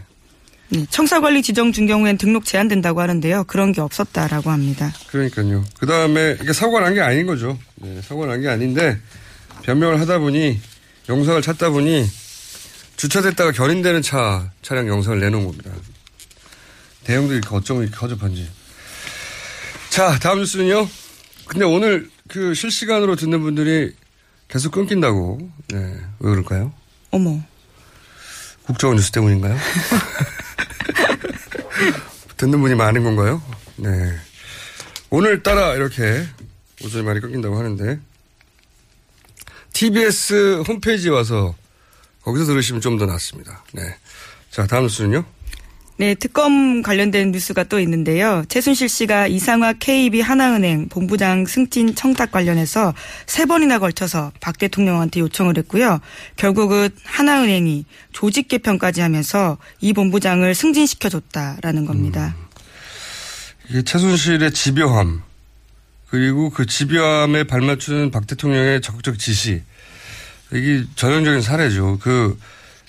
네, 0.73 0.85
청사관리 0.89 1.41
지정 1.41 1.73
중 1.73 1.85
경우엔 1.85 2.17
등록 2.17 2.45
제한된다고 2.45 3.01
하는데요. 3.01 3.43
그런 3.43 3.73
게 3.73 3.81
없었다라고 3.81 4.51
합니다. 4.51 4.93
그러니까요. 5.09 5.65
그 5.79 5.85
다음에 5.85 6.37
이게 6.41 6.53
사고가 6.53 6.79
난 6.79 6.93
게 6.93 7.01
아닌 7.01 7.25
거죠. 7.25 7.57
네, 7.75 8.01
사고가 8.01 8.27
난 8.27 8.41
게 8.41 8.47
아닌데 8.47 8.97
변명을 9.63 9.99
하다 9.99 10.19
보니 10.19 10.59
영상을 11.09 11.41
찾다 11.41 11.69
보니 11.71 12.07
주차됐다가 12.95 13.51
견인되는 13.51 14.01
차 14.01 14.49
차량 14.61 14.87
영상을 14.87 15.19
내놓은 15.19 15.45
겁니다. 15.45 15.71
대형도 17.03 17.33
이렇게 17.33 17.53
어쩜 17.55 17.81
이렇게 17.81 17.95
허접한지. 17.97 18.47
자, 19.89 20.17
다음 20.19 20.39
뉴스는요. 20.39 20.87
근데 21.47 21.65
오늘 21.65 22.09
그 22.29 22.53
실시간으로 22.53 23.17
듣는 23.17 23.41
분들이 23.41 23.93
계속 24.47 24.71
끊긴다고. 24.71 25.49
네. 25.69 25.77
왜 26.19 26.29
그럴까요? 26.29 26.71
어머. 27.09 27.41
국정원 28.63 28.95
뉴스 28.97 29.11
때문인가요? 29.11 29.57
듣는 32.37 32.61
분이 32.61 32.75
많은 32.75 33.03
건가요? 33.03 33.41
네. 33.77 33.89
오늘따라 35.09 35.75
이렇게 35.75 36.25
오전에 36.83 37.03
많이 37.03 37.19
끊긴다고 37.19 37.57
하는데 37.57 37.99
TBS 39.73 40.63
홈페이지에 40.67 41.11
와서 41.11 41.55
거기서 42.23 42.45
들으시면 42.45 42.81
좀 42.81 42.97
더 42.97 43.05
낫습니다. 43.05 43.63
네. 43.73 43.81
자, 44.51 44.67
다음 44.67 44.83
뉴스는요. 44.83 45.23
네, 46.01 46.15
특검 46.15 46.81
관련된 46.81 47.31
뉴스가 47.31 47.65
또 47.65 47.79
있는데요. 47.79 48.43
최순실 48.49 48.89
씨가 48.89 49.27
이상화 49.27 49.73
KB 49.73 50.19
하나은행 50.19 50.89
본부장 50.89 51.45
승진 51.45 51.93
청탁 51.93 52.31
관련해서 52.31 52.95
세 53.27 53.45
번이나 53.45 53.77
걸쳐서 53.77 54.31
박 54.39 54.57
대통령한테 54.57 55.19
요청을 55.19 55.59
했고요. 55.59 55.99
결국은 56.37 56.89
하나은행이 57.03 57.85
조직 58.13 58.47
개편까지 58.47 59.01
하면서 59.01 59.59
이 59.79 59.93
본부장을 59.93 60.55
승진시켜줬다라는 60.55 61.85
겁니다. 61.85 62.35
이게 63.69 63.83
최순실의 63.83 64.53
집요함 64.53 65.21
그리고 66.09 66.49
그 66.49 66.65
집요함에 66.65 67.43
발맞추는 67.43 68.09
박 68.09 68.25
대통령의 68.25 68.81
적극적 68.81 69.19
지시 69.19 69.61
이게 70.51 70.83
전형적인 70.95 71.43
사례죠. 71.43 71.99
그 72.01 72.39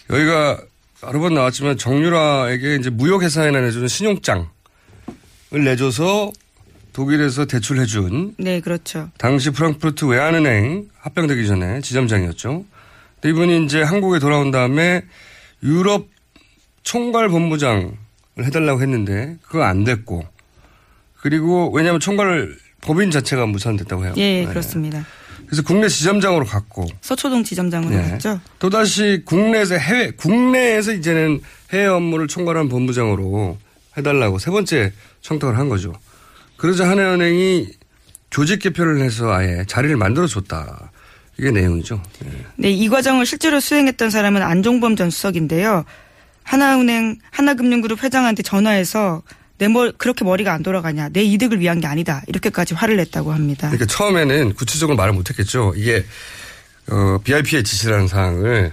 여기가 0.08 0.62
여러 1.04 1.18
번 1.18 1.34
나왔지만 1.34 1.78
정유라에게 1.78 2.76
이제 2.76 2.90
무역회사에나 2.90 3.60
내주는 3.60 3.88
신용장을 3.88 4.46
내줘서 5.50 6.30
독일에서 6.92 7.46
대출해준 7.46 8.36
네, 8.38 8.60
그렇죠. 8.60 9.10
당시 9.18 9.50
프랑크푸르트 9.50 10.04
외환은행 10.04 10.88
합병되기 10.98 11.46
전에 11.46 11.80
지점장이었죠. 11.80 12.64
근데 13.20 13.30
이분이 13.30 13.64
이제 13.64 13.82
한국에 13.82 14.18
돌아온 14.18 14.50
다음에 14.50 15.02
유럽 15.62 16.08
총괄 16.82 17.28
본부장을 17.28 17.92
해달라고 18.40 18.82
했는데 18.82 19.36
그거 19.42 19.62
안 19.64 19.84
됐고 19.84 20.24
그리고 21.20 21.70
왜냐하면 21.72 22.00
총괄 22.00 22.56
법인 22.80 23.10
자체가 23.10 23.46
무산됐다고 23.46 24.04
해요. 24.04 24.14
예, 24.18 24.44
네. 24.44 24.46
그렇습니다. 24.46 25.04
그래서 25.52 25.64
국내 25.64 25.86
지점장으로 25.86 26.46
갔고 26.46 26.86
서초동 27.02 27.44
지점장으로 27.44 27.94
네. 27.94 28.10
갔죠. 28.12 28.40
또 28.58 28.70
다시 28.70 29.20
국내에서 29.26 29.74
해외, 29.74 30.10
국내에서 30.12 30.94
이제는 30.94 31.42
해외 31.74 31.84
업무를 31.88 32.26
총괄한 32.26 32.70
본부장으로 32.70 33.58
해달라고 33.98 34.38
세 34.38 34.50
번째 34.50 34.94
청탁을 35.20 35.58
한 35.58 35.68
거죠. 35.68 35.92
그러자 36.56 36.88
하나은행이 36.88 37.68
조직 38.30 38.60
개편을 38.60 39.02
해서 39.02 39.30
아예 39.30 39.66
자리를 39.66 39.94
만들어 39.98 40.26
줬다. 40.26 40.90
이게 41.38 41.50
내용이죠. 41.50 42.02
네. 42.20 42.30
네, 42.56 42.70
이 42.70 42.88
과정을 42.88 43.26
실제로 43.26 43.60
수행했던 43.60 44.08
사람은 44.08 44.40
안종범 44.40 44.96
전 44.96 45.10
수석인데요. 45.10 45.84
하나은행, 46.44 47.18
하나금융그룹 47.30 48.02
회장한테 48.02 48.42
전화해서 48.42 49.20
내 49.58 49.68
머, 49.68 49.90
그렇게 49.96 50.24
머리가 50.24 50.52
안 50.52 50.62
돌아가냐. 50.62 51.10
내 51.10 51.22
이득을 51.22 51.60
위한 51.60 51.80
게 51.80 51.86
아니다. 51.86 52.22
이렇게까지 52.26 52.74
화를 52.74 52.96
냈다고 52.96 53.32
합니다. 53.32 53.68
그러니까 53.68 53.86
처음에는 53.86 54.54
구체적으로 54.54 54.96
말을 54.96 55.12
못했겠죠. 55.12 55.74
이게 55.76 56.04
어, 56.90 57.18
BIP의 57.22 57.62
지시라는 57.62 58.08
사항을 58.08 58.72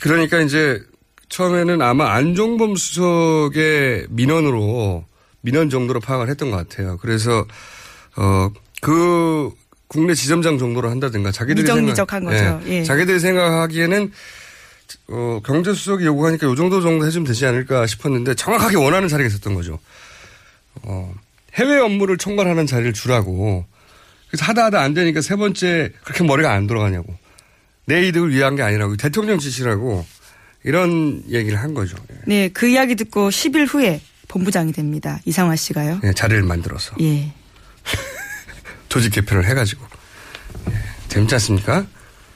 그러니까 0.00 0.40
이제 0.40 0.82
처음에는 1.28 1.80
아마 1.82 2.12
안종범 2.14 2.76
수석의 2.76 4.06
민원으로 4.10 5.04
민원 5.42 5.70
정도로 5.70 6.00
파악을 6.00 6.28
했던 6.30 6.50
것 6.50 6.56
같아요. 6.56 6.98
그래서 6.98 7.46
어 8.16 8.50
그 8.84 9.52
국내 9.86 10.12
지점장 10.12 10.58
정도로 10.58 10.90
한다든가 10.90 11.30
자기들이 11.30 11.62
미적미적한 11.62 12.22
생각- 12.26 12.58
거죠. 12.58 12.68
예. 12.68 12.82
자기들이 12.82 13.20
생각하기에는 13.20 14.10
어, 15.08 15.40
경제수석이 15.44 16.04
요구하니까 16.04 16.46
요 16.46 16.54
정도 16.54 16.80
정도 16.80 17.06
해주면 17.06 17.26
되지 17.26 17.46
않을까 17.46 17.86
싶었는데 17.86 18.34
정확하게 18.34 18.76
원하는 18.76 19.08
자리가 19.08 19.28
있었던 19.28 19.54
거죠. 19.54 19.78
어, 20.82 21.14
해외 21.54 21.78
업무를 21.78 22.16
총괄하는 22.16 22.66
자리를 22.66 22.92
주라고. 22.92 23.64
그래서 24.28 24.44
하다 24.46 24.64
하다 24.66 24.80
안 24.80 24.94
되니까 24.94 25.20
세 25.20 25.36
번째 25.36 25.92
그렇게 26.04 26.24
머리가 26.24 26.52
안 26.52 26.66
돌아가냐고. 26.66 27.14
내 27.84 28.06
이득을 28.08 28.30
위한 28.30 28.56
게 28.56 28.62
아니라고. 28.62 28.96
대통령 28.96 29.38
지시라고. 29.38 30.06
이런 30.64 31.22
얘기를 31.28 31.60
한 31.60 31.74
거죠. 31.74 31.96
예. 32.10 32.16
네, 32.26 32.48
그 32.48 32.68
이야기 32.68 32.94
듣고 32.94 33.30
10일 33.30 33.66
후에 33.68 34.00
본부장이 34.28 34.72
됩니다. 34.72 35.20
이상화 35.24 35.56
씨가요. 35.56 36.00
예, 36.04 36.12
자리를 36.12 36.42
만들어서. 36.44 36.94
예. 37.00 37.32
조직 38.88 39.12
개편을 39.12 39.44
해가지고. 39.46 39.84
예, 40.70 40.74
재밌지 41.08 41.34
않습니까? 41.34 41.86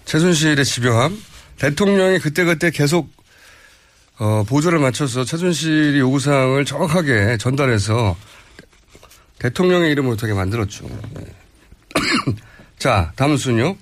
최순실의 0.04 0.64
집요함. 0.64 1.16
대통령이 1.58 2.18
그때그때 2.18 2.70
계속 2.70 3.10
어, 4.18 4.44
보조를 4.48 4.78
맞춰서 4.78 5.24
최순실이 5.24 5.98
요구사항을 5.98 6.64
정확하게 6.64 7.36
전달해서 7.38 8.16
대통령의 9.38 9.92
이름을 9.92 10.12
어떻게 10.12 10.32
만들었죠. 10.32 10.86
예. 11.20 11.24
자, 12.78 13.12
다음 13.16 13.36
순요. 13.36 13.76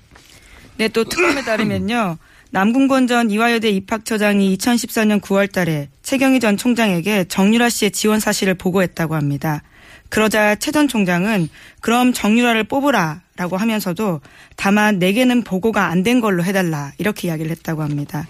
네, 0.77 0.87
또 0.89 1.03
특검에 1.05 1.41
따르면요. 1.43 2.17
남궁건 2.51 3.07
전 3.07 3.31
이화여대 3.31 3.69
입학처장이 3.69 4.55
2014년 4.57 5.21
9월 5.21 5.51
달에 5.51 5.89
최경희 6.03 6.39
전 6.39 6.57
총장에게 6.57 7.25
정유라 7.25 7.69
씨의 7.69 7.91
지원 7.91 8.19
사실을 8.19 8.53
보고했다고 8.55 9.15
합니다. 9.15 9.63
그러자 10.09 10.55
최 10.55 10.71
전 10.71 10.87
총장은 10.87 11.49
그럼 11.81 12.13
정유라를 12.13 12.65
뽑으라 12.65 13.21
라고 13.37 13.57
하면서도 13.57 14.21
다만 14.55 14.97
내게는 14.99 15.43
보고가 15.43 15.87
안 15.87 16.03
된 16.03 16.21
걸로 16.21 16.43
해달라 16.43 16.93
이렇게 16.99 17.27
이야기를 17.27 17.49
했다고 17.51 17.81
합니다. 17.81 18.27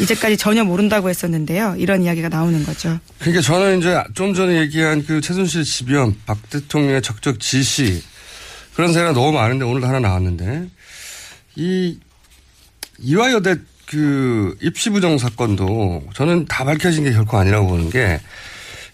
이제까지 0.00 0.36
전혀 0.36 0.62
모른다고 0.64 1.10
했었는데요. 1.10 1.74
이런 1.76 2.02
이야기가 2.04 2.28
나오는 2.28 2.64
거죠. 2.64 2.98
그러니까 3.18 3.42
저는 3.42 3.80
이제 3.80 4.02
좀 4.14 4.32
전에 4.32 4.60
얘기한 4.60 5.04
그 5.04 5.20
최순실 5.20 5.64
집연, 5.64 6.14
박 6.26 6.38
대통령의 6.48 7.02
적적 7.02 7.40
지시 7.40 8.02
그런 8.74 8.92
사례가 8.92 9.12
너무 9.12 9.32
많은데 9.32 9.64
오늘도 9.64 9.86
하나 9.86 9.98
나왔는데 10.00 10.68
이 11.56 11.98
이화여대 13.00 13.56
그 13.86 14.56
입시부정 14.62 15.18
사건도 15.18 16.04
저는 16.14 16.44
다 16.46 16.64
밝혀진 16.64 17.02
게 17.04 17.12
결코 17.12 17.36
아니라고 17.36 17.66
보는 17.66 17.90
게 17.90 18.20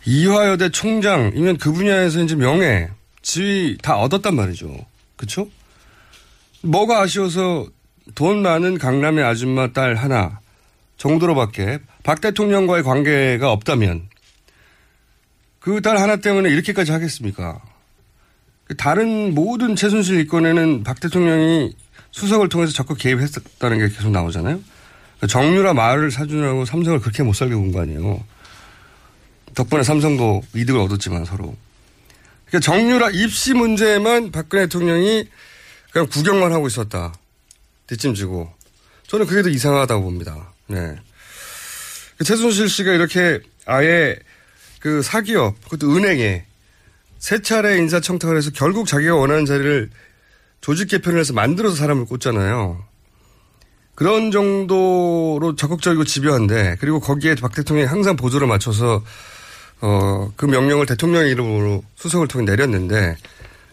이화여대 0.06 0.70
총장이면 0.70 1.58
그 1.58 1.72
분야에서 1.72 2.22
이제 2.22 2.34
명예, 2.34 2.88
지위 3.22 3.76
다 3.82 3.96
얻었단 3.98 4.34
말이죠. 4.34 4.74
그렇죠? 5.16 5.48
뭐가 6.62 7.00
아쉬워서 7.00 7.66
돈 8.14 8.42
많은 8.42 8.78
강남의 8.78 9.24
아줌마 9.24 9.72
딸 9.72 9.94
하나 9.94 10.40
정도로밖에 10.96 11.80
박 12.02 12.20
대통령과의 12.20 12.82
관계가 12.82 13.50
없다면 13.50 14.08
그 15.60 15.80
딸 15.80 15.98
하나 15.98 16.16
때문에 16.16 16.48
이렇게까지 16.50 16.92
하겠습니까? 16.92 17.60
다른 18.78 19.34
모든 19.34 19.74
최순실 19.76 20.20
이건에는 20.20 20.84
박 20.84 21.00
대통령이 21.00 21.74
수석을 22.12 22.48
통해서 22.48 22.72
적극 22.72 22.98
개입했었다는 22.98 23.78
게 23.78 23.88
계속 23.88 24.10
나오잖아요. 24.10 24.60
정유라 25.28 25.74
말을 25.74 26.10
사주느라고 26.10 26.64
삼성을 26.64 27.00
그렇게 27.00 27.22
못 27.22 27.32
살게 27.32 27.54
군거 27.54 27.80
아니에요. 27.82 28.22
덕분에 29.54 29.82
삼성도 29.82 30.42
이득을 30.54 30.80
얻었지만 30.80 31.24
서로. 31.24 31.56
그러니까 32.46 32.60
정유라 32.60 33.10
입시 33.10 33.54
문제에만 33.54 34.30
박근혜 34.30 34.64
대통령이 34.64 35.28
그냥 35.90 36.08
구경만 36.08 36.52
하고 36.52 36.66
있었다. 36.66 37.14
뒷짐지고. 37.86 38.52
저는 39.06 39.26
그게 39.26 39.42
더 39.42 39.48
이상하다고 39.48 40.02
봅니다. 40.02 40.52
네. 40.66 40.96
그 42.18 42.24
최순실 42.24 42.68
씨가 42.68 42.92
이렇게 42.92 43.40
아예 43.66 44.16
그 44.80 45.02
사기업, 45.02 45.60
그것도 45.64 45.96
은행에 45.96 46.44
세 47.18 47.40
차례 47.40 47.78
인사청탁을 47.78 48.36
해서 48.36 48.50
결국 48.54 48.86
자기가 48.86 49.16
원하는 49.16 49.44
자리를 49.44 49.90
조직 50.60 50.88
개편을 50.88 51.18
해서 51.18 51.32
만들어서 51.32 51.76
사람을 51.76 52.06
꽂잖아요. 52.06 52.84
그런 53.94 54.30
정도로 54.30 55.56
적극적이고 55.56 56.04
집요한데 56.04 56.76
그리고 56.80 57.00
거기에 57.00 57.34
박 57.36 57.54
대통령이 57.54 57.88
항상 57.88 58.16
보조를 58.16 58.46
맞춰서 58.46 59.02
어, 59.80 60.30
그 60.36 60.46
명령을 60.46 60.86
대통령의 60.86 61.30
이름으로 61.32 61.82
수석을 61.96 62.28
통해 62.28 62.44
내렸는데 62.46 63.16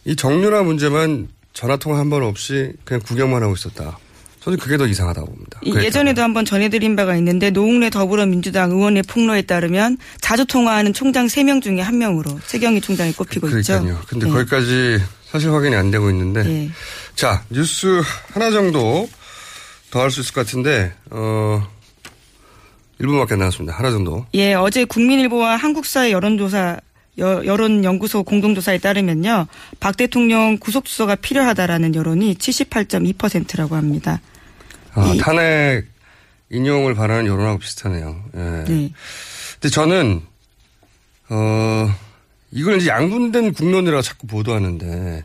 이 0.05 0.15
정유라 0.15 0.63
문제만 0.63 1.29
전화통화 1.53 1.97
한 1.99 2.09
번 2.09 2.23
없이 2.23 2.73
그냥 2.83 3.01
구경만 3.01 3.41
하고 3.43 3.53
있었다. 3.53 3.97
저는 4.41 4.57
그게 4.59 4.75
더 4.75 4.85
이상하다고 4.85 5.25
봅니다. 5.27 5.59
이 5.63 5.73
예전에도 5.73 6.21
한번 6.21 6.43
전해드린 6.43 6.97
바가 6.97 7.15
있는데 7.17 7.49
노웅래 7.51 7.89
더불어민주당 7.89 8.71
의원의 8.71 9.03
폭로에 9.03 9.43
따르면 9.43 9.97
자주 10.19 10.45
통화하는 10.45 10.91
총장 10.91 11.27
3명 11.27 11.61
중에 11.61 11.77
1명으로 11.77 12.39
최경희 12.47 12.81
총장이 12.81 13.13
꼽히고 13.13 13.47
있죠. 13.59 13.73
그러니까요. 13.79 14.01
근데 14.07 14.25
네. 14.25 14.31
거기까지 14.33 14.99
사실 15.31 15.49
확인이 15.51 15.75
안 15.75 15.91
되고 15.91 16.09
있는데 16.09 16.43
네. 16.43 16.69
자 17.15 17.43
뉴스 17.49 18.01
하나 18.33 18.51
정도 18.51 19.07
더 19.91 20.01
할 20.01 20.11
수 20.11 20.19
있을 20.21 20.33
것 20.33 20.45
같은데 20.45 20.91
어 21.11 21.65
1분밖에 23.03 23.33
안 23.33 23.39
남았습니다. 23.39 23.77
하나 23.77 23.91
정도. 23.91 24.25
예, 24.33 24.53
어제 24.53 24.85
국민일보와 24.85 25.55
한국사회 25.55 26.11
여론조사 26.11 26.79
여, 27.19 27.45
여론연구소 27.45 28.23
공동조사에 28.23 28.79
따르면요. 28.79 29.47
박 29.79 29.97
대통령 29.97 30.57
구속수사가 30.57 31.15
필요하다라는 31.17 31.93
여론이 31.93 32.35
78.2%라고 32.35 33.75
합니다. 33.75 34.19
아, 34.93 35.13
탄핵 35.19 35.85
인용을 36.49 36.95
바라는 36.95 37.27
여론하고 37.27 37.59
비슷하네요. 37.59 38.23
예. 38.35 38.39
네. 38.67 38.91
근데 39.53 39.69
저는 39.71 40.21
어 41.29 41.89
이걸 42.51 42.77
이제 42.77 42.89
양분된 42.89 43.53
국론이라고 43.53 44.01
자꾸 44.01 44.27
보도하는데 44.27 45.23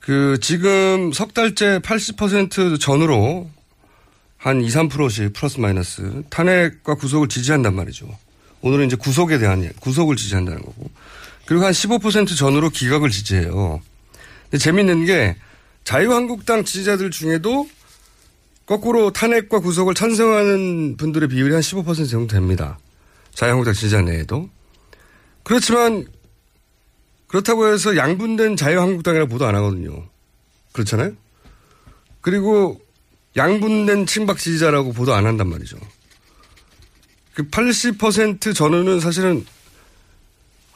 그 0.00 0.38
지금 0.40 1.12
석 1.12 1.34
달째 1.34 1.80
80% 1.80 2.80
전후로 2.80 3.50
한 4.38 4.62
2, 4.62 4.68
3%씩 4.68 5.32
플러스 5.32 5.58
마이너스 5.58 6.22
탄핵과 6.30 6.94
구속을 6.94 7.28
지지한단 7.28 7.74
말이죠. 7.74 8.08
오늘은 8.62 8.86
이제 8.86 8.96
구속에 8.96 9.38
대한 9.38 9.68
구속을 9.80 10.16
지지한다는 10.16 10.62
거고. 10.62 10.90
그리고 11.44 11.64
한 11.64 11.72
15% 11.72 12.36
전후로 12.36 12.70
기각을 12.70 13.10
지지해요. 13.10 13.80
근데 14.44 14.58
재밌는 14.58 15.06
게 15.06 15.36
자유한국당 15.84 16.64
지지자들 16.64 17.10
중에도 17.10 17.68
거꾸로 18.66 19.10
탄핵과 19.12 19.60
구속을 19.60 19.94
찬성하는 19.94 20.96
분들의 20.96 21.28
비율이 21.30 21.54
한 21.54 21.60
15% 21.60 22.08
정도 22.08 22.34
됩니다. 22.34 22.78
자유한국당 23.34 23.74
지지자 23.74 24.02
내에도. 24.02 24.48
그렇지만 25.42 26.06
그렇다고 27.26 27.72
해서 27.72 27.96
양분된 27.96 28.56
자유한국당이라고 28.56 29.28
보도 29.30 29.46
안 29.46 29.54
하거든요. 29.56 30.06
그렇잖아요? 30.72 31.12
그리고 32.20 32.80
양분된 33.38 34.06
친박 34.06 34.36
지지자라고 34.38 34.92
보도 34.92 35.14
안 35.14 35.24
한단 35.24 35.48
말이죠. 35.48 35.78
그 37.32 37.48
80% 37.48 38.54
전후는 38.54 39.00
사실은 39.00 39.46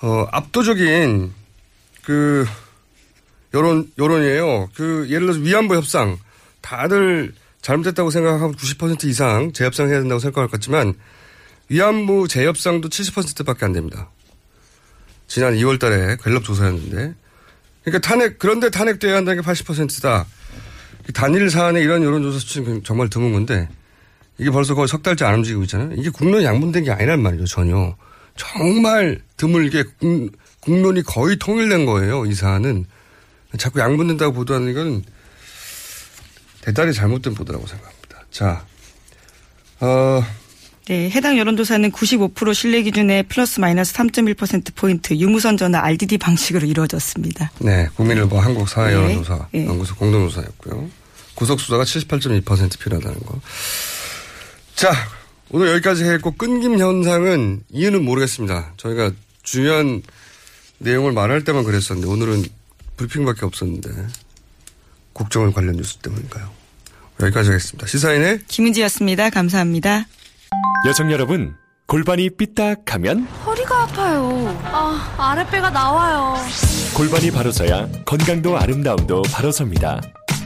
어, 0.01 0.27
압도적인 0.31 1.33
그 2.03 2.47
여론 3.53 3.91
여론이에요. 3.99 4.71
그 4.75 5.07
예를 5.11 5.27
들어서 5.27 5.41
위안부 5.41 5.75
협상 5.75 6.19
다들 6.61 7.35
잘못됐다고 7.63 8.11
생각하면 8.11 8.55
90% 8.55 9.05
이상 9.05 9.53
재협상해야 9.53 10.01
된다고 10.01 10.21
생각할 10.21 10.49
것 10.49 10.53
같지만 10.53 10.95
위안부 11.69 12.29
재협상도 12.29 12.89
70%밖에 12.89 13.65
안 13.65 13.73
됩니다. 13.73 14.09
지난 15.27 15.55
2월 15.55 15.81
달에 15.81 16.17
갤럽 16.23 16.45
조사였는데 16.45 17.15
그러니까 17.85 18.09
탄핵 18.09 18.39
그런데 18.39 18.71
탄핵돼야 18.71 19.17
한다는 19.17 19.43
게 19.43 19.49
80%다. 19.49 20.27
단일 21.15 21.51
사안에 21.51 21.81
이런 21.81 22.03
여론조사 22.03 22.39
수치는 22.39 22.85
정말 22.85 23.09
드문 23.09 23.33
건데 23.33 23.69
이게 24.39 24.51
벌써 24.51 24.75
거의 24.75 24.89
석 24.89 25.03
달째 25.03 25.25
안 25.25 25.35
움직이고 25.35 25.63
있잖아요. 25.65 25.93
이게 25.97 26.11
국론이 26.11 26.45
양분된 26.45 26.85
게 26.85 26.91
아니란 26.91 27.23
말이죠, 27.23 27.47
전혀. 27.47 27.97
정말 28.37 29.21
드물게 29.37 29.85
국, 29.99 30.33
국론이 30.61 31.03
거의 31.03 31.37
통일된 31.37 31.87
거예요, 31.87 32.25
이 32.27 32.35
사안은. 32.35 32.87
자꾸 33.59 33.81
양분된다고 33.81 34.33
보도하는 34.33 34.73
건 34.75 35.05
대단히 36.63 36.93
잘못된 36.93 37.35
보도라고 37.35 37.67
생각합니다. 37.67 38.25
자, 38.31 38.65
어, 39.81 40.23
네, 40.89 41.11
해당 41.11 41.39
여론조사는 41.39 41.93
95% 41.93 42.55
신뢰 42.55 42.83
기준의 42.83 43.25
플러스 43.25 43.61
마이너스 43.61 43.93
3.1%포인트 43.95 45.15
유무선 45.15 45.57
전화 45.57 45.81
RDD 45.85 46.19
방식으로 46.19 46.67
이루어졌습니다. 46.67 47.53
네, 47.61 47.89
국민일보 47.95 48.39
한국 48.39 48.69
사회 48.69 48.89
네. 48.89 48.95
여론조사 48.95 49.49
네. 49.53 49.67
연구소 49.67 49.95
공동조사였고요. 49.95 50.91
구속 51.35 51.61
수사가 51.61 51.85
78.2% 51.85 52.79
필요하다는 52.81 53.21
거. 53.21 53.41
자, 54.75 54.93
오늘 55.51 55.69
여기까지 55.69 56.05
했고 56.05 56.33
끊김 56.33 56.79
현상은 56.79 57.63
이유는 57.71 58.05
모르겠습니다. 58.05 58.73
저희가 58.77 59.13
중요한 59.43 60.03
내용을 60.79 61.13
말할 61.13 61.45
때만 61.45 61.63
그랬었는데 61.63 62.11
오늘은 62.11 62.45
브리핑밖에 62.97 63.47
없었는데 63.47 63.91
국정원 65.13 65.53
관련 65.53 65.77
뉴스 65.77 65.99
때문인가요? 65.99 66.51
여기까지 67.21 67.51
하겠습니다. 67.51 67.87
시사인의 67.87 68.41
김은지였습니다. 68.49 69.31
감사합니다. 69.31 70.07
여성 70.87 71.13
여러분, 71.13 71.55
골반이 71.87 72.31
삐딱하면 72.31 73.25
허리가 73.47 73.83
아파요. 73.83 74.59
아, 74.65 75.15
아랫배가 75.19 75.71
나와요. 75.71 76.35
골반이 76.97 77.31
바로서야 77.31 77.89
건강도 78.05 78.57
아름다움도 78.57 79.23
바로섭니다. 79.33 80.01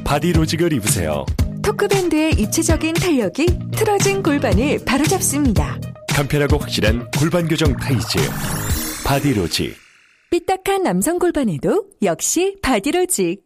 바디로직을 0.04 0.72
입으세요. 0.74 1.24
토크밴드의 1.62 2.32
입체적인 2.34 2.94
탄력이 2.94 3.46
틀어진 3.72 4.22
골반을 4.22 4.84
바로잡습니다. 4.84 5.78
간편하고 6.14 6.58
확실한 6.58 7.10
골반 7.18 7.48
교정 7.48 7.74
타이즈. 7.76 8.18
바디로직. 9.04 9.76
삐딱한 10.30 10.82
남성 10.82 11.18
골반에도 11.18 11.84
역시 12.02 12.56
바디로직. 12.62 13.45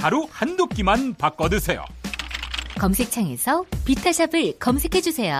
하루 0.00 0.26
한두 0.30 0.66
끼만 0.66 1.14
바꿔 1.14 1.48
드세요. 1.50 1.84
검색창에서 2.78 3.64
비타샵을 3.84 4.58
검색해 4.58 5.02
주세요. 5.02 5.38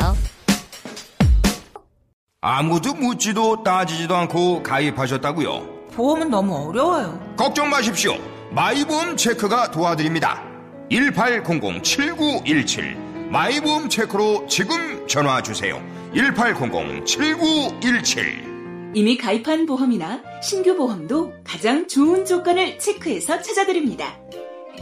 아무도 2.43 2.95
묻지도 2.95 3.63
따지지도 3.63 4.17
않고 4.17 4.63
가입하셨다고요? 4.63 5.89
보험은 5.93 6.31
너무 6.31 6.55
어려워요. 6.69 7.35
걱정 7.37 7.69
마십시오. 7.71 8.17
마이보험 8.51 9.17
체크가 9.17 9.71
도와드립니다. 9.71 10.43
1800-7917 10.91 12.97
마이보험 13.31 13.89
체크로 13.89 14.47
지금 14.47 15.07
전화 15.07 15.41
주세요. 15.43 15.81
1800-7917 16.15 18.51
이미 18.95 19.17
가입한 19.17 19.65
보험이나 19.67 20.21
신규 20.43 20.77
보험도 20.77 21.33
가장 21.45 21.87
좋은 21.87 22.25
조건을 22.27 22.79
체크해서 22.79 23.41
찾아드립니다. 23.41 24.19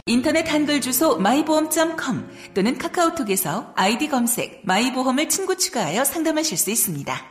인터넷 0.05 0.51
한글 0.51 0.81
주소 0.81 1.17
마이보험.com 1.17 2.27
또는 2.53 2.77
카카오톡에서 2.77 3.73
아이디 3.75 4.07
검색 4.07 4.61
마이보험을 4.63 5.29
친구 5.29 5.57
추가하여 5.57 6.03
상담하실 6.03 6.57
수 6.57 6.71
있습니다. 6.71 7.21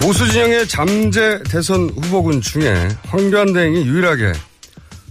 보수 0.00 0.28
진영의 0.28 0.66
잠재 0.66 1.42
대선 1.48 1.88
후보군 1.90 2.40
중에 2.40 2.88
황교안 3.06 3.52
대행이 3.52 3.86
유일하게 3.86 4.32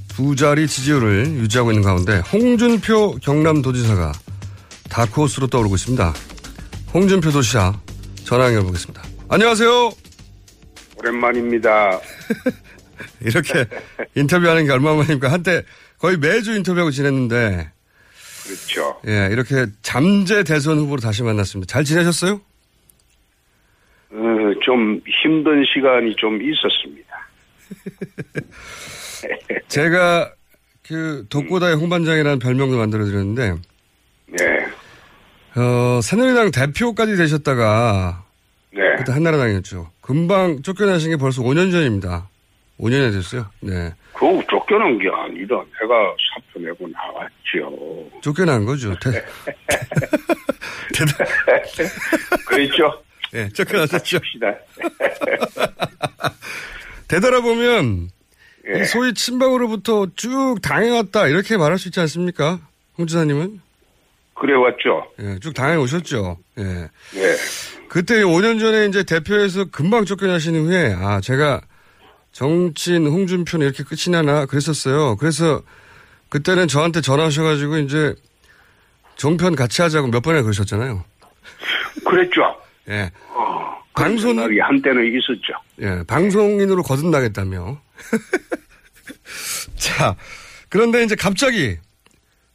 두 0.09 0.35
자리 0.35 0.67
지지율을 0.67 1.27
유지하고 1.27 1.71
있는 1.71 1.81
가운데 1.81 2.17
홍준표 2.31 3.15
경남도지사가 3.21 4.11
다크호스로 4.89 5.47
떠오르고 5.47 5.75
있습니다. 5.75 6.13
홍준표 6.93 7.31
도시사 7.31 7.79
전화 8.25 8.45
연결해보겠습니다. 8.45 9.01
안녕하세요. 9.29 9.91
오랜만입니다. 10.97 11.99
이렇게 13.21 13.65
인터뷰하는 14.15 14.65
게 14.65 14.71
얼마만입니까? 14.71 15.31
한때 15.31 15.63
거의 15.97 16.17
매주 16.17 16.55
인터뷰하고 16.55 16.91
지냈는데 16.91 17.71
그렇죠. 18.43 18.99
예, 19.07 19.29
이렇게 19.31 19.67
잠재 19.81 20.43
대선 20.43 20.77
후보로 20.79 21.01
다시 21.01 21.23
만났습니다. 21.23 21.71
잘 21.71 21.83
지내셨어요? 21.83 22.41
어, 24.11 24.17
좀 24.63 25.01
힘든 25.23 25.63
시간이 25.73 26.15
좀 26.17 26.39
있었습니다. 26.41 27.11
제가 29.67 30.33
그 30.85 31.25
독고다의 31.29 31.75
홍반장이라는 31.75 32.39
별명도 32.39 32.77
만들어드렸는데 32.77 33.55
네. 34.27 34.67
어, 35.55 35.99
새누리당 36.01 36.51
대표까지 36.51 37.15
되셨다가 37.15 38.23
네. 38.73 38.79
그때 38.97 39.11
한나라당이었죠. 39.11 39.89
금방 40.01 40.61
쫓겨나신 40.61 41.11
게 41.11 41.17
벌써 41.17 41.41
5년 41.41 41.71
전입니다. 41.71 42.29
5년이 42.79 43.11
됐어요. 43.13 43.47
네. 43.59 43.93
그거 44.13 44.41
쫓겨난 44.49 44.97
게 44.97 45.09
아니라 45.09 45.63
내가 45.79 46.15
사표 46.33 46.59
내고 46.59 46.87
나왔죠. 46.87 48.09
쫓겨난 48.21 48.65
거죠. 48.65 48.97
대, 48.99 49.11
그랬죠? 52.47 53.01
네. 53.33 53.49
합시다. 53.91 54.55
되돌아보면 57.07 58.09
예. 58.73 58.81
이 58.81 58.85
소위 58.85 59.13
친박으로부터 59.13 60.07
쭉 60.15 60.57
당해왔다 60.61 61.27
이렇게 61.27 61.57
말할 61.57 61.77
수 61.77 61.87
있지 61.87 61.99
않습니까? 61.99 62.59
홍 62.97 63.07
지사님은? 63.07 63.59
그래 64.41 64.55
왔죠. 64.55 65.05
예, 65.19 65.37
쭉 65.39 65.53
당해 65.53 65.75
오셨죠. 65.75 66.39
예. 66.57 66.63
예. 66.63 67.35
그때 67.87 68.23
5년 68.23 68.59
전에 68.59 68.87
이제 68.87 69.03
대표에서 69.03 69.65
금방 69.65 70.03
쫓겨나신 70.03 70.55
후에 70.55 70.95
아 70.99 71.21
제가 71.21 71.61
정치인 72.31 73.05
홍준표는 73.05 73.67
이렇게 73.67 73.83
끝이 73.83 74.11
나나 74.11 74.47
그랬었어요. 74.47 75.15
그래서 75.17 75.61
그때는 76.29 76.67
저한테 76.67 77.01
전화하셔가지고 77.01 77.77
이제 77.79 78.15
종편 79.15 79.55
같이 79.55 79.83
하자고 79.83 80.07
몇 80.07 80.21
번이나 80.21 80.41
그러셨잖아요. 80.41 81.03
그랬죠. 82.03 82.41
예. 82.89 83.11
방송 83.93 84.37
이 84.51 84.59
한때는 84.59 85.05
있었죠. 85.05 85.53
예, 85.81 86.03
방송인으로 86.07 86.81
거듭나겠다며. 86.81 87.79
자, 89.77 90.15
그런데 90.69 91.03
이제 91.03 91.13
갑자기 91.13 91.77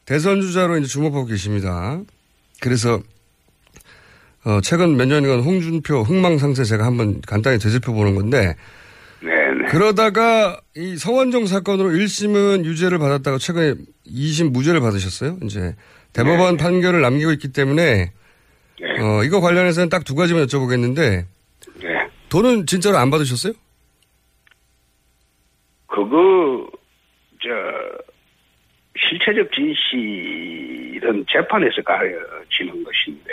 대선 0.06 0.40
주자로 0.40 0.78
이제 0.78 0.86
주목하고 0.86 1.26
계십니다. 1.26 2.00
그래서 2.60 3.00
어, 4.44 4.60
최근 4.62 4.96
몇 4.96 5.06
년간 5.06 5.40
홍준표 5.40 6.02
흥망상세 6.02 6.62
제가 6.64 6.86
한번 6.86 7.20
간단히 7.20 7.58
되짚어 7.58 7.92
보는 7.92 8.14
건데 8.14 8.54
네네. 9.20 9.68
그러다가 9.70 10.60
이 10.76 10.96
성완종 10.96 11.46
사건으로 11.46 11.90
1심은 11.90 12.64
유죄를 12.64 12.98
받았다가 12.98 13.38
최근에 13.38 13.74
2심 14.06 14.50
무죄를 14.52 14.80
받으셨어요. 14.80 15.38
이제 15.42 15.74
대법원 16.12 16.56
판결을 16.56 17.00
남기고 17.00 17.32
있기 17.32 17.48
때문에 17.52 18.12
어, 19.00 19.24
이거 19.24 19.40
관련해서는 19.40 19.88
딱 19.88 20.04
두 20.04 20.14
가지만 20.14 20.46
여쭤보겠는데 20.46 21.24
네. 21.82 22.08
돈은 22.28 22.66
진짜로 22.66 22.98
안 22.98 23.10
받으셨어요? 23.10 23.52
그거 25.88 26.68
저 27.42 27.48
실체적 29.08 29.50
진실은 29.52 31.24
재판에서 31.30 31.82
가려지는 31.82 32.84
것인데 32.84 33.30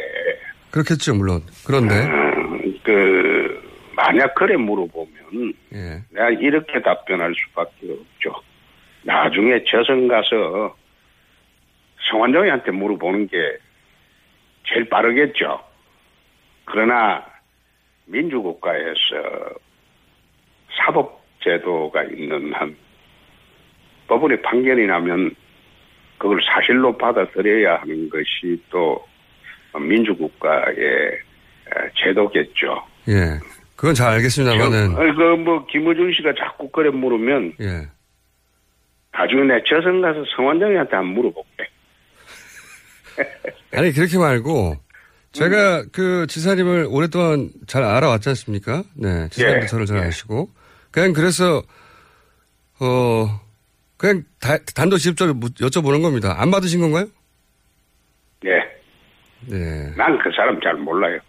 그렇겠죠, 0.71 1.13
물론. 1.15 1.41
그런데 1.65 1.93
음, 1.93 2.79
그 2.83 3.61
만약 3.95 4.33
그래 4.35 4.57
물어보면 4.57 5.53
예. 5.73 6.01
내가 6.09 6.29
이렇게 6.31 6.81
답변할 6.81 7.33
수밖에 7.35 7.91
없죠. 7.91 8.41
나중에 9.03 9.63
저선 9.65 10.07
가서 10.07 10.75
성완종이한테 12.09 12.71
물어보는 12.71 13.27
게 13.27 13.57
제일 14.67 14.89
빠르겠죠. 14.89 15.61
그러나 16.65 17.23
민주국가에서 18.05 18.95
사법제도가 20.77 22.03
있는 22.03 22.53
한 22.53 22.75
법원의 24.07 24.41
판결이 24.41 24.87
나면 24.87 25.35
그걸 26.17 26.39
사실로 26.43 26.97
받아들여야 26.97 27.81
하는 27.81 28.09
것이 28.09 28.61
또 28.69 29.05
민주국가의 29.79 31.19
제도겠죠. 31.95 32.85
예. 33.09 33.39
그건 33.75 33.93
잘 33.95 34.13
알겠습니다만은 34.13 35.15
그뭐 35.15 35.65
김어준 35.65 36.13
씨가 36.13 36.33
자꾸 36.37 36.69
그래 36.69 36.89
물으면 36.89 37.53
예. 37.59 37.87
나중에 39.11 39.43
내 39.43 39.61
저선 39.67 40.01
가서 40.01 40.23
성완장이한테 40.35 40.95
한 40.95 41.05
물어볼게. 41.07 41.67
아니 43.73 43.91
그렇게 43.91 44.17
말고 44.17 44.77
제가 45.33 45.85
그 45.91 46.25
지사님을 46.27 46.87
오랫동안 46.89 47.49
잘 47.67 47.83
알아왔지 47.83 48.29
않습니까? 48.29 48.83
네, 48.95 49.27
지사님도 49.29 49.63
예, 49.63 49.67
저를 49.67 49.85
잘 49.85 49.97
아시고 49.97 50.49
그냥 50.91 51.13
그래서 51.13 51.61
어 52.79 53.41
그냥 54.03 54.25
다, 54.41 54.57
단도직입적으로 54.75 55.33
묻- 55.33 55.55
여쭤보는 55.55 56.01
겁니다. 56.01 56.35
안 56.37 56.51
받으신 56.51 56.81
건가요? 56.81 57.07
예. 58.43 58.49
네, 59.47 59.93
난 59.95 60.17
그 60.19 60.29
사람 60.35 60.59
잘 60.61 60.73
몰라요. 60.75 61.21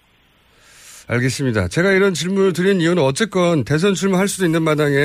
알겠습니다. 1.07 1.69
제가 1.69 1.93
이런 1.93 2.15
질문을 2.15 2.53
드린 2.53 2.81
이유는 2.81 3.01
어쨌건 3.01 3.63
대선 3.63 3.95
출마할 3.95 4.27
수도 4.27 4.45
있는 4.45 4.63
마당에 4.65 4.97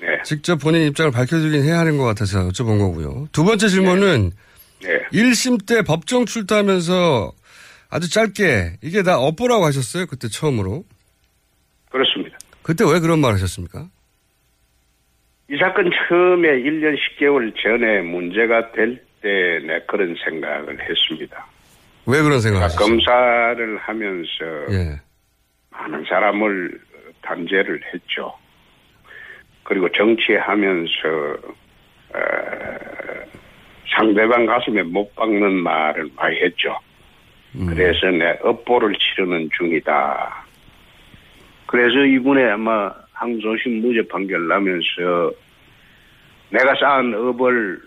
네. 0.00 0.22
직접 0.24 0.56
본인 0.56 0.82
입장을 0.88 1.12
밝혀주긴 1.12 1.62
해야 1.62 1.78
하는 1.78 1.98
것 1.98 2.04
같아서 2.04 2.48
여쭤본 2.48 2.80
거고요. 2.80 3.28
두 3.30 3.44
번째 3.44 3.68
질문은 3.68 4.32
네. 4.82 4.88
1심 5.12 5.64
때 5.64 5.82
법정 5.82 6.26
출두하면서 6.26 7.32
아주 7.90 8.10
짧게 8.10 8.78
이게 8.82 9.04
다 9.04 9.18
업보라고 9.20 9.64
하셨어요. 9.66 10.06
그때 10.06 10.26
처음으로. 10.26 10.82
그렇습니다. 11.92 12.38
그때 12.62 12.82
왜 12.84 12.98
그런 12.98 13.20
말 13.20 13.34
하셨습니까? 13.34 13.88
이 15.52 15.56
사건 15.58 15.90
처음에 16.08 16.48
1년 16.62 16.96
10개월 16.96 17.52
전에 17.62 18.00
문제가 18.02 18.72
될 18.72 18.96
때 19.22 19.60
내 19.64 19.80
그런 19.86 20.16
생각을 20.24 20.78
했습니다. 20.80 21.46
왜 22.06 22.20
그런 22.22 22.40
생각을 22.40 22.64
하셨어요? 22.64 22.88
검사를 22.88 23.78
하면서 23.78 24.44
예. 24.72 25.00
많은 25.70 26.04
사람을 26.08 26.80
단죄를 27.22 27.80
했죠. 27.94 28.34
그리고 29.62 29.88
정치하면서 29.92 31.08
어, 32.14 32.18
상대방 33.96 34.44
가슴에 34.46 34.82
못 34.82 35.14
박는 35.14 35.52
말을 35.62 36.10
많이 36.16 36.36
했죠. 36.40 36.76
그래서 37.68 38.06
내 38.10 38.36
업보를 38.42 38.92
치르는 38.98 39.50
중이다. 39.56 40.44
그래서 41.66 41.98
이번에 42.04 42.50
아마 42.50 42.92
항소심 43.12 43.82
무죄 43.82 44.02
판결 44.08 44.48
나면서 44.48 45.30
내가 46.52 46.74
쌓은 46.78 47.14
업을 47.14 47.80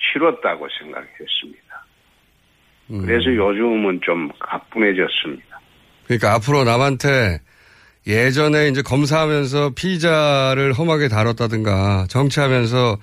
치렀다고 0.00 0.66
생각했습니다. 0.80 1.62
그래서 2.88 3.34
요즘은 3.34 4.00
좀 4.04 4.30
가뿐해졌습니다. 4.38 5.60
그러니까 6.06 6.34
앞으로 6.34 6.64
남한테 6.64 7.40
예전에 8.06 8.68
이제 8.68 8.82
검사하면서 8.82 9.70
피의자를 9.76 10.72
험하게 10.72 11.08
다뤘다든가 11.08 12.06
정치하면서 12.10 12.98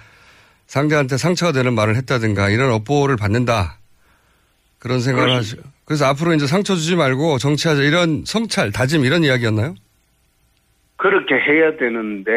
상대한테 0.67 1.17
상처가 1.17 1.51
되는 1.53 1.73
말을 1.73 1.95
했다든가 1.95 2.49
이런 2.49 2.71
업보를 2.71 3.15
받는다. 3.15 3.79
그런 4.77 4.99
생각을 4.99 5.31
하죠. 5.37 5.57
그래서 5.85 6.05
앞으로 6.05 6.33
이제 6.33 6.45
상처 6.45 6.75
주지 6.75 6.95
말고 6.95 7.37
정치하자 7.37 7.81
이런 7.81 8.23
성찰, 8.25 8.71
다짐 8.71 9.05
이런 9.05 9.23
이야기였나요? 9.23 9.73
그렇게 10.99 11.33
해야 11.35 11.71
되는데 11.77 12.29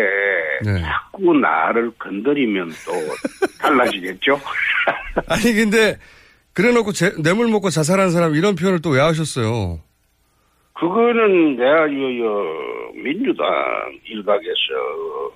네. 0.65 0.81
자꾸 0.83 1.35
나를 1.35 1.91
건드리면 1.99 2.69
또 2.87 2.93
달라지겠죠? 3.61 4.39
아니 5.29 5.53
근데 5.53 5.97
그래놓고 6.55 6.93
제- 6.93 7.13
뇌물 7.21 7.49
먹고 7.49 7.71
자살한 7.71 8.11
사람 8.13 8.35
이런 8.37 8.55
표현을 8.55 8.81
또 8.81 8.91
왜 8.91 9.01
하셨어요? 9.01 9.81
그거는 10.75 11.57
내가 11.57 11.93
요, 11.93 12.19
요 12.25 12.45
민주당 12.95 13.47
일각에서 14.05 15.33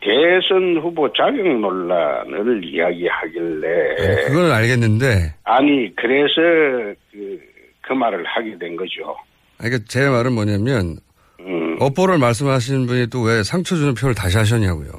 대선 0.00 0.78
후보 0.78 1.12
자격 1.12 1.46
논란을 1.60 2.64
이야기하길래 2.64 3.94
네, 3.96 4.24
그건 4.28 4.50
알겠는데 4.52 5.34
아니 5.44 5.94
그래서 5.94 6.96
그, 7.12 7.38
그 7.82 7.92
말을 7.92 8.24
하게 8.24 8.58
된 8.58 8.74
거죠. 8.76 9.14
그러니까 9.58 9.84
제 9.86 10.08
말은 10.08 10.32
뭐냐면 10.32 10.96
음. 11.46 11.76
업보를 11.80 12.18
말씀하시는 12.18 12.86
분이 12.86 13.06
또 13.08 13.22
왜 13.22 13.42
상처 13.42 13.76
주는 13.76 13.94
표현을 13.94 14.14
다시 14.14 14.36
하셨냐고요. 14.36 14.90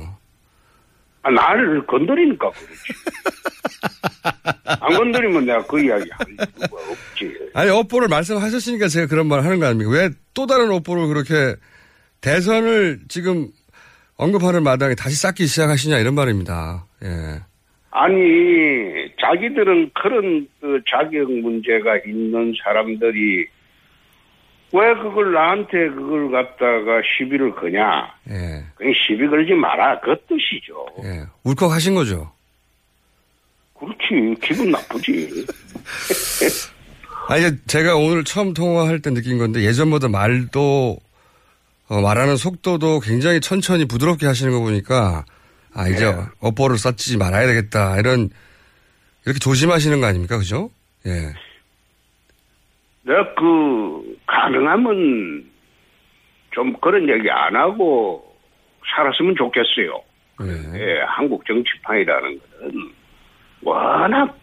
아, 1.23 1.29
나를 1.32 1.86
건드리니까 1.88 2.49
그렇지. 2.49 2.93
안 4.82 4.93
건드리면 4.97 5.45
내가 5.45 5.65
그 5.65 5.79
이야기 5.82 6.10
할 6.12 6.27
이유가 6.29 6.77
없지. 6.91 7.34
아니 7.53 7.69
업보를 7.69 8.08
말씀하셨으니까 8.10 8.88
제가 8.88 9.08
그런 9.08 9.27
말을 9.27 9.43
하는 9.45 9.60
거 9.60 9.65
아닙니까? 9.67 9.91
왜 9.91 10.10
또 10.34 10.47
다른 10.47 10.71
업보를 10.71 11.08
그렇게 11.08 11.56
대선을 12.21 13.01
지금 13.08 13.49
언급하는 14.17 14.63
마당에 14.63 14.95
다시 14.95 15.15
쌓기 15.15 15.45
시작하시냐 15.45 15.99
이런 15.99 16.15
말입니다. 16.15 16.86
예. 17.03 17.39
아니 17.91 18.15
자기들은 19.21 19.91
그런 19.93 20.47
그 20.60 20.82
자격 20.89 21.32
문제가 21.32 21.97
있는 22.08 22.53
사람들이 22.63 23.45
왜 24.73 24.95
그걸 24.95 25.33
나한테 25.33 25.89
그걸 25.89 26.31
갖다가 26.31 27.01
시비를 27.17 27.53
거냐? 27.53 28.12
예. 28.31 28.65
그냥 28.73 28.93
시비 29.05 29.27
걸지 29.27 29.53
마라 29.53 29.99
그 29.99 30.15
뜻이죠. 30.27 30.88
예. 31.03 31.25
울컥하신 31.43 31.93
거죠. 31.93 32.31
그렇지 33.79 34.36
기분 34.41 34.71
나쁘지. 34.71 35.45
아니 37.29 37.55
제가 37.67 37.95
오늘 37.95 38.23
처음 38.23 38.55
통화할 38.55 38.99
때 38.99 39.12
느낀 39.12 39.38
건데 39.38 39.63
예전보다 39.63 40.07
말도 40.09 40.97
어, 41.89 42.01
말하는 42.01 42.36
속도도 42.36 42.99
굉장히 43.01 43.41
천천히 43.41 43.86
부드럽게 43.86 44.25
하시는 44.25 44.51
거 44.51 44.59
보니까 44.59 45.23
아 45.75 45.88
이제 45.88 46.12
네. 46.12 46.17
업보를 46.39 46.79
쌓지 46.79 47.17
말아야 47.17 47.45
되겠다 47.45 47.99
이런 47.99 48.31
이렇게 49.25 49.38
조심하시는 49.38 50.01
거 50.01 50.07
아닙니까 50.07 50.39
그죠? 50.39 50.71
예. 51.05 51.12
내가 53.03 53.36
그 53.36 54.12
가능하면 54.27 55.45
좀 56.51 56.73
그런 56.79 57.07
얘기 57.09 57.29
안 57.29 57.55
하고 57.55 58.23
살았으면 58.95 59.36
좋겠어요. 59.36 60.01
예, 60.75 61.01
한국 61.07 61.45
정치판이라는 61.45 62.39
것은 62.39 62.91
워낙 63.62 64.38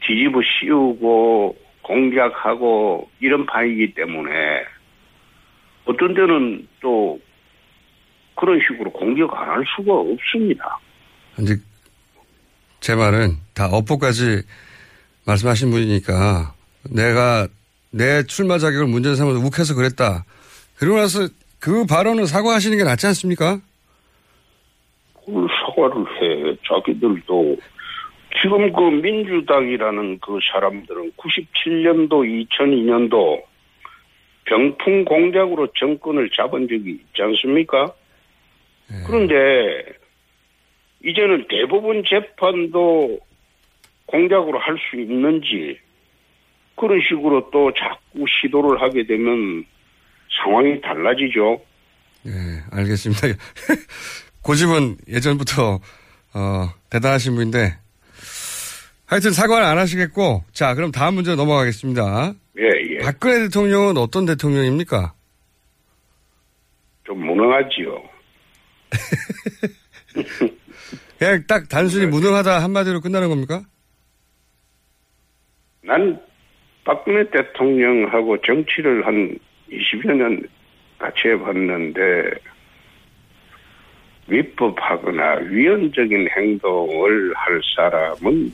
뒤집어 0.00 0.40
씌우고 0.42 1.56
공격하고 1.82 3.10
이런 3.20 3.46
판이기 3.46 3.94
때문에 3.94 4.32
어떤 5.84 6.14
때는 6.14 6.66
또 6.80 7.18
그런 8.36 8.60
식으로 8.60 8.90
공격 8.92 9.34
안 9.34 9.48
할 9.48 9.64
수가 9.76 9.92
없습니다. 9.94 10.78
이제 11.40 11.56
제 12.80 12.94
말은 12.94 13.36
다 13.54 13.66
어포까지 13.66 14.42
말씀하신 15.26 15.70
분이니까 15.70 16.54
내가 16.94 17.48
내 17.90 18.22
출마 18.24 18.58
자격을 18.58 18.86
문제 18.86 19.14
삼아서 19.14 19.38
욱해서 19.38 19.74
그랬다. 19.74 20.24
그러고 20.76 20.98
나서 20.98 21.28
그 21.60 21.86
발언을 21.86 22.26
사과하시는 22.26 22.76
게 22.76 22.84
낫지 22.84 23.06
않습니까? 23.08 23.60
그걸 25.14 25.48
사과를 25.48 26.04
해. 26.22 26.56
자기들도 26.68 27.56
지금 28.40 28.72
그 28.72 28.80
민주당이라는 28.80 30.20
그 30.20 30.38
사람들은 30.52 31.12
97년도, 31.16 32.48
2002년도 32.48 33.42
병풍 34.44 35.04
공작으로 35.04 35.68
정권을 35.78 36.30
잡은 36.36 36.68
적이 36.68 36.90
있지 36.92 37.22
않습니까? 37.22 37.92
그런데 39.06 39.34
이제는 41.04 41.46
대부분 41.48 42.02
재판도 42.08 43.18
공작으로 44.06 44.58
할 44.58 44.76
수 44.90 44.96
있는지 44.98 45.78
그런 46.78 47.00
식으로 47.08 47.50
또 47.50 47.72
자꾸 47.74 48.24
시도를 48.28 48.80
하게 48.80 49.06
되면 49.06 49.64
상황이 50.42 50.80
달라지죠. 50.80 51.60
네, 52.22 52.32
알겠습니다. 52.70 53.22
고집은 54.42 54.96
예전부터 55.08 55.80
어, 56.34 56.68
대단하신 56.90 57.34
분인데 57.34 57.76
하여튼 59.06 59.32
사과를 59.32 59.64
안 59.66 59.78
하시겠고 59.78 60.44
자 60.52 60.74
그럼 60.74 60.92
다음 60.92 61.14
문제 61.14 61.34
넘어가겠습니다. 61.34 62.34
예, 62.58 62.94
예. 62.94 62.98
박근혜 62.98 63.40
대통령은 63.40 63.96
어떤 63.96 64.26
대통령입니까? 64.26 65.14
좀 67.04 67.24
무능하지요. 67.26 68.02
그냥 71.18 71.44
딱 71.48 71.68
단순히 71.68 72.06
무능하다 72.06 72.62
한마디로 72.62 73.00
끝나는 73.00 73.28
겁니까? 73.28 73.62
난 75.82 76.20
박근혜 76.88 77.22
대통령하고 77.28 78.40
정치를 78.40 79.06
한 79.06 79.38
20여 79.70 80.14
년 80.14 80.42
같이 80.98 81.28
해봤는데 81.28 82.30
위법하거나 84.26 85.34
위헌적인 85.50 86.30
행동을 86.34 87.34
할 87.36 87.60
사람은 87.76 88.50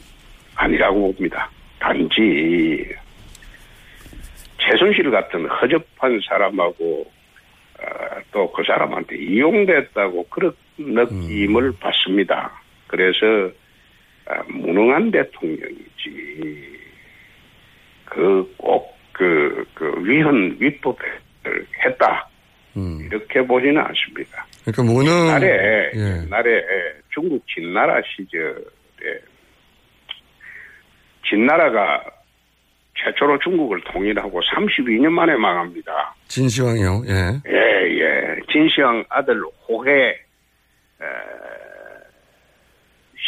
아니라고 0.56 1.12
봅니다. 1.14 1.48
단지 1.78 2.92
최순실 4.58 5.12
같은 5.12 5.46
허접한 5.46 6.20
사람하고 6.28 7.08
또 8.32 8.50
그 8.50 8.64
사람한테 8.64 9.16
이용됐다고 9.16 10.26
그런 10.28 10.52
느낌을 10.76 11.72
받습니다. 11.78 12.50
그래서 12.88 13.52
아, 14.26 14.42
무능한 14.48 15.12
대통령이지 15.12 16.73
그꼭그그 18.06 19.94
위헌 20.04 20.56
위법을 20.60 20.96
했다 21.84 22.28
이렇게 22.76 23.42
보지는 23.46 23.78
않습니다. 23.78 24.46
그러니까 24.64 24.82
무능 24.82 25.26
옛날에 25.28 25.90
예. 25.94 26.22
옛날에 26.22 26.62
중국 27.10 27.44
진나라 27.46 28.00
시절에 28.02 29.20
진나라가 31.28 32.02
최초로 32.96 33.38
중국을 33.40 33.80
통일하고 33.82 34.40
32년 34.40 35.10
만에 35.10 35.36
망합니다. 35.36 36.14
진시황이요. 36.28 37.02
예. 37.08 37.40
예, 37.46 38.00
예. 38.00 38.36
진시황 38.52 39.04
아들 39.08 39.42
호해 39.68 40.10
에, 40.10 41.04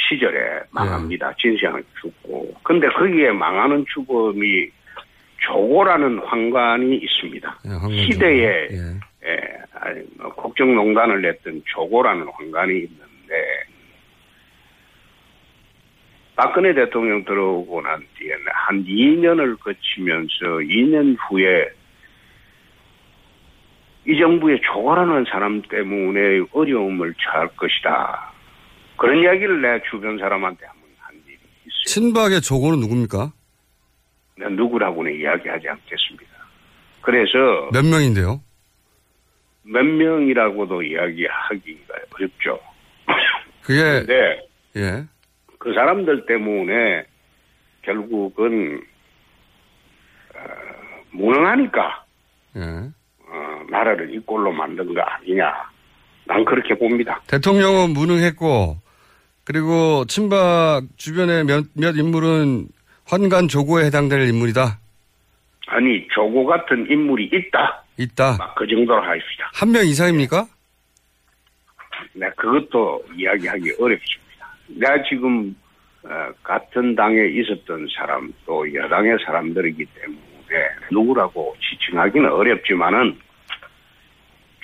시절에 0.08 0.60
망합니다. 0.70 1.32
진시황이 1.38 1.82
죽고. 2.00 2.54
근데 2.62 2.88
거기에 2.88 3.32
망하는 3.32 3.84
죽음이 3.92 4.68
조고라는 5.38 6.18
황관이 6.20 6.96
있습니다. 6.96 7.58
시대에 7.90 8.68
예, 9.26 9.40
아니, 9.74 10.00
뭐 10.18 10.32
국정농단을 10.34 11.20
냈던 11.22 11.62
조고라는 11.66 12.26
황관이 12.28 12.72
있는데 12.74 13.64
박근혜 16.36 16.74
대통령 16.74 17.24
들어오고 17.24 17.80
난 17.80 18.02
뒤에는 18.18 18.44
한 18.52 18.84
2년을 18.84 19.58
거치면서 19.58 20.58
2년 20.60 21.16
후에 21.28 21.68
이 24.06 24.18
정부의 24.18 24.60
조고라는 24.60 25.24
사람 25.24 25.62
때문에 25.62 26.44
어려움을 26.52 27.14
처할 27.18 27.48
것이다. 27.56 28.25
그런 28.96 29.22
이야기를 29.22 29.62
내 29.62 29.80
주변 29.90 30.18
사람한테 30.18 30.66
한번 30.66 30.86
친박의 31.86 32.40
조고는 32.42 32.80
누굽니까? 32.80 33.32
난 34.38 34.56
누구라고는 34.56 35.14
이야기하지 35.14 35.68
않겠습니다. 35.68 36.26
그래서 37.00 37.70
몇 37.72 37.84
명인데요? 37.84 38.40
몇 39.62 39.82
명이라고도 39.84 40.82
이야기하기가 40.82 41.94
어렵죠. 42.14 42.60
그게 43.62 43.80
근데 43.80 44.48
예. 44.76 45.04
그 45.58 45.72
사람들 45.72 46.26
때문에 46.26 47.04
결국은 47.82 48.82
어, 50.34 50.40
무능하니까 51.12 52.04
예. 52.56 52.60
어, 52.60 53.66
나라를 53.70 54.12
이 54.14 54.18
꼴로 54.18 54.52
만든 54.52 54.92
거 54.92 55.00
아니냐. 55.00 55.70
난 56.26 56.44
그렇게 56.44 56.74
봅니다. 56.74 57.20
대통령은 57.28 57.90
무능했고 57.90 58.76
그리고 59.46 60.04
친박 60.06 60.82
주변의 60.96 61.44
몇, 61.44 61.64
몇 61.74 61.96
인물은 61.96 62.66
환관 63.06 63.46
조고에 63.48 63.84
해당될 63.86 64.28
인물이다. 64.28 64.78
아니 65.68 66.06
조고 66.08 66.44
같은 66.46 66.86
인물이 66.90 67.30
있다. 67.32 67.84
있다. 67.96 68.36
막 68.38 68.54
그 68.56 68.66
정도로 68.66 69.00
하십시다. 69.02 69.50
한 69.54 69.70
명 69.72 69.86
이상입니까? 69.86 70.46
네, 72.14 72.28
그것도 72.36 73.04
이야기하기 73.16 73.72
어렵습니다. 73.78 74.48
내가 74.68 75.02
지금 75.08 75.54
어, 76.02 76.08
같은 76.42 76.94
당에 76.94 77.26
있었던 77.28 77.86
사람 77.96 78.32
또 78.46 78.72
여당의 78.74 79.16
사람들이기 79.24 79.84
때문에 80.00 80.66
누구라고 80.90 81.54
지칭하기는 81.60 82.30
어렵지만은 82.32 83.18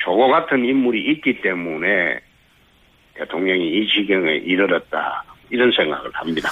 조고 0.04 0.28
같은 0.28 0.64
인물이 0.64 1.12
있기 1.12 1.40
때문에 1.42 2.20
대통령이 3.18 3.64
이 3.68 3.86
지경에 3.88 4.36
이르렀다 4.44 5.24
이런 5.50 5.70
생각을 5.76 6.10
합니다. 6.12 6.50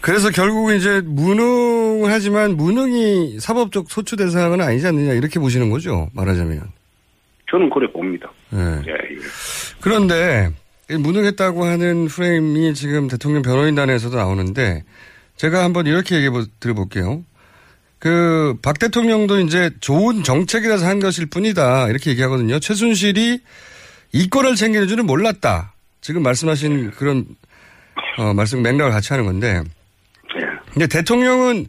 그래서 0.00 0.30
결국 0.30 0.72
이제 0.72 1.00
무능하지만 1.04 2.56
무능이 2.56 3.40
사법적 3.40 3.90
소추 3.90 4.16
대상은 4.16 4.60
아니지 4.60 4.86
않느냐 4.86 5.12
이렇게 5.14 5.40
보시는 5.40 5.70
거죠 5.70 6.08
말하자면. 6.14 6.62
저는 7.50 7.70
그래 7.70 7.90
봅니다. 7.92 8.30
예. 8.54 8.58
예, 8.86 8.92
예. 8.92 9.18
그런데 9.80 10.50
이 10.90 10.94
무능했다고 10.94 11.64
하는 11.64 12.06
프레임이 12.06 12.74
지금 12.74 13.08
대통령 13.08 13.42
변호인단에서도 13.42 14.16
나오는데 14.16 14.84
제가 15.36 15.64
한번 15.64 15.86
이렇게 15.86 16.16
얘기해 16.16 16.30
보- 16.30 16.44
드려볼게요. 16.60 17.24
그 17.98 18.54
박 18.62 18.78
대통령도 18.78 19.40
이제 19.40 19.70
좋은 19.80 20.22
정책이라서 20.22 20.86
한 20.86 21.00
것일 21.00 21.26
뿐이다 21.26 21.88
이렇게 21.88 22.10
얘기하거든요. 22.10 22.60
최순실이 22.60 23.40
이권을 24.12 24.54
챙기는 24.56 24.88
줄은 24.88 25.06
몰랐다. 25.06 25.74
지금 26.00 26.22
말씀하신 26.22 26.92
그런 26.92 27.26
어, 28.18 28.34
말씀 28.34 28.62
맥락을 28.62 28.92
같이 28.92 29.12
하는 29.12 29.24
건데. 29.24 29.62
근데 30.72 30.86
대통령은 30.86 31.66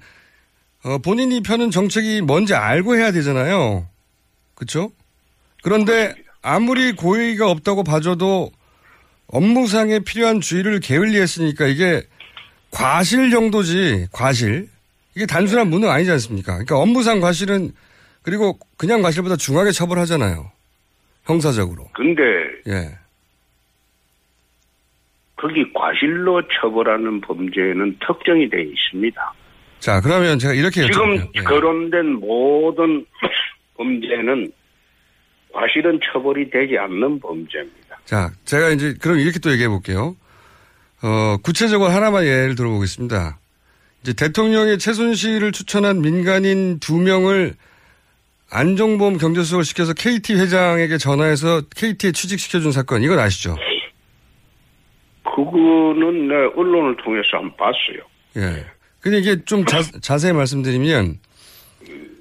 어, 0.84 0.98
본인이 1.00 1.42
펴는 1.42 1.72
정책이 1.72 2.22
뭔지 2.22 2.54
알고 2.54 2.96
해야 2.96 3.12
되잖아요. 3.12 3.88
그렇죠? 4.56 4.92
그런데 5.64 6.14
아무리 6.42 6.94
고의가 6.94 7.50
없다고 7.50 7.84
봐줘도 7.84 8.52
업무상에 9.28 10.00
필요한 10.00 10.42
주의를 10.42 10.80
게을리했으니까 10.80 11.68
이게 11.68 12.04
과실 12.72 13.30
정도지 13.32 14.08
과실 14.12 14.70
이게 15.16 15.26
단순한 15.26 15.70
무능 15.70 15.90
아니지 15.90 16.12
않습니까? 16.12 16.54
그러니까 16.54 16.78
업무상 16.80 17.20
과실은 17.20 17.74
그리고 18.22 18.58
그냥 18.78 19.02
과실보다 19.02 19.36
중하게 19.36 19.72
처벌하잖아요. 19.72 20.52
형사적으로. 21.30 21.88
근데 21.94 22.22
예. 22.68 22.90
거기 25.36 25.72
과실로 25.74 26.42
처벌하는 26.60 27.22
범죄는 27.22 27.98
특정이 28.06 28.50
돼 28.50 28.64
있습니다. 28.64 29.34
자 29.80 30.02
그러면 30.02 30.38
제가 30.40 30.54
이렇게 30.54 30.82
지금. 30.86 31.28
예. 31.36 31.42
거론된 31.42 32.14
모든 32.16 33.06
범죄는 33.78 34.52
과실은 35.54 36.00
처벌이 36.12 36.50
되지 36.50 36.78
않는 36.78 37.20
범죄입니다. 37.20 37.98
자, 38.06 38.32
제가 38.46 38.70
이제 38.70 38.94
그럼 39.02 39.20
이렇게 39.20 39.40
또 39.40 39.52
얘기해 39.52 39.68
볼게요. 39.68 40.16
어, 41.02 41.38
구체적으로 41.44 41.90
하나만 41.90 42.26
예를 42.26 42.56
들어보겠습니다. 42.56 43.40
이제 44.02 44.14
대통령이 44.14 44.78
최순실을 44.78 45.52
추천한 45.52 46.02
민간인 46.02 46.80
두 46.80 46.98
명을 46.98 47.56
안정보험 48.52 49.18
경제수석을 49.18 49.64
시켜서 49.64 49.94
KT 49.94 50.36
회장에게 50.36 50.98
전화해서 50.98 51.62
KT에 51.76 52.12
취직시켜준 52.12 52.72
사건 52.72 53.04
이건 53.04 53.20
아시죠? 53.20 53.56
그거는 55.24 56.28
내 56.28 56.36
언론을 56.56 56.98
통해서 56.98 57.38
안 57.38 57.56
봤어요. 57.56 58.00
예. 58.38 58.66
근데 59.00 59.20
이게 59.20 59.44
좀 59.46 59.66
자, 59.66 59.82
자세히 60.02 60.34
말씀드리면 60.34 61.20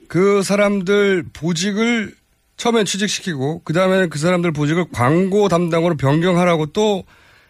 그 0.06 0.42
사람들 0.42 1.24
보직을 1.32 2.12
처음엔 2.56 2.84
취직시키고 2.84 3.62
그 3.64 3.72
다음에는 3.72 4.10
그 4.10 4.18
사람들 4.18 4.52
보직을 4.52 4.86
광고 4.92 5.48
담당으로 5.48 5.96
변경하라고 5.96 6.66
또 6.66 7.04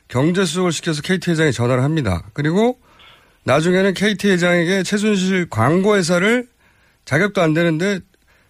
경제수석을 0.08 0.72
시켜서 0.72 1.02
KT 1.02 1.32
회장이 1.32 1.52
전화를 1.52 1.82
합니다. 1.82 2.22
그리고 2.32 2.78
나중에는 3.44 3.94
KT 3.94 4.30
회장에게 4.30 4.82
최순실 4.82 5.48
광고회사를 5.50 6.46
자격도 7.04 7.40
안 7.40 7.54
되는데 7.54 8.00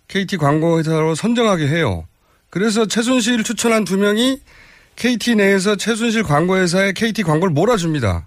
KT 0.09 0.39
광고회사로 0.39 1.15
선정하게 1.15 1.69
해요. 1.69 2.07
그래서 2.51 2.87
최순실을 2.87 3.45
추천한 3.45 3.85
두 3.85 3.99
명이 3.99 4.41
KT 4.97 5.37
내에서 5.37 5.77
최순실 5.77 6.23
광고회사에 6.23 6.93
KT 6.93 7.23
광고를 7.23 7.53
몰아줍니다. 7.53 8.27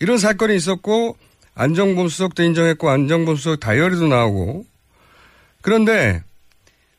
이런 0.00 0.16
사건이 0.16 0.54
있었고 0.56 1.16
안정범 1.54 2.08
수석도 2.08 2.44
인정했고 2.44 2.88
안정범 2.88 3.36
수석 3.36 3.58
다이어리도 3.58 4.06
나오고 4.06 4.64
그런데 5.60 6.22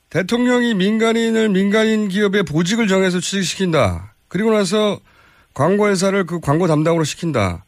대통령이 0.09 0.73
민간인을 0.73 1.49
민간인 1.49 2.09
기업의 2.09 2.43
보직을 2.43 2.87
정해서 2.87 3.19
취직시킨다. 3.19 4.13
그리고 4.27 4.51
나서 4.51 4.99
광고회사를 5.53 6.25
그 6.25 6.39
광고 6.39 6.67
담당으로 6.67 7.05
시킨다. 7.05 7.63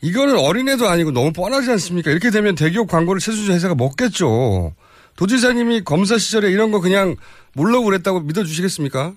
이거는 0.00 0.38
어린애도 0.38 0.88
아니고 0.88 1.10
너무 1.10 1.32
뻔하지 1.32 1.70
않습니까? 1.72 2.10
이렇게 2.10 2.30
되면 2.30 2.54
대기업 2.54 2.88
광고를 2.88 3.20
최순실 3.20 3.52
회사가 3.52 3.74
먹겠죠. 3.74 4.72
도지사님이 5.16 5.82
검사 5.84 6.18
시절에 6.18 6.50
이런 6.50 6.70
거 6.70 6.80
그냥 6.80 7.16
몰라고 7.54 7.84
그랬다고 7.84 8.20
믿어주시겠습니까? 8.20 9.12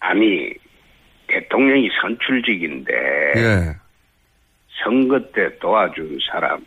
아니 0.00 0.52
대통령이 1.28 1.88
선출직인데 2.00 2.92
예. 3.36 3.76
선거 4.82 5.20
때 5.32 5.56
도와준 5.58 6.18
사람 6.30 6.64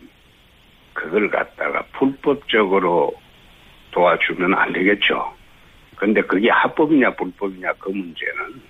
그걸 0.93 1.29
갖다가 1.29 1.83
불법적으로 1.97 3.13
도와주면 3.91 4.53
안 4.53 4.71
되겠죠. 4.73 5.33
근데 5.95 6.21
그게 6.21 6.49
합법이냐 6.49 7.15
불법이냐 7.15 7.73
그 7.79 7.89
문제는 7.89 8.61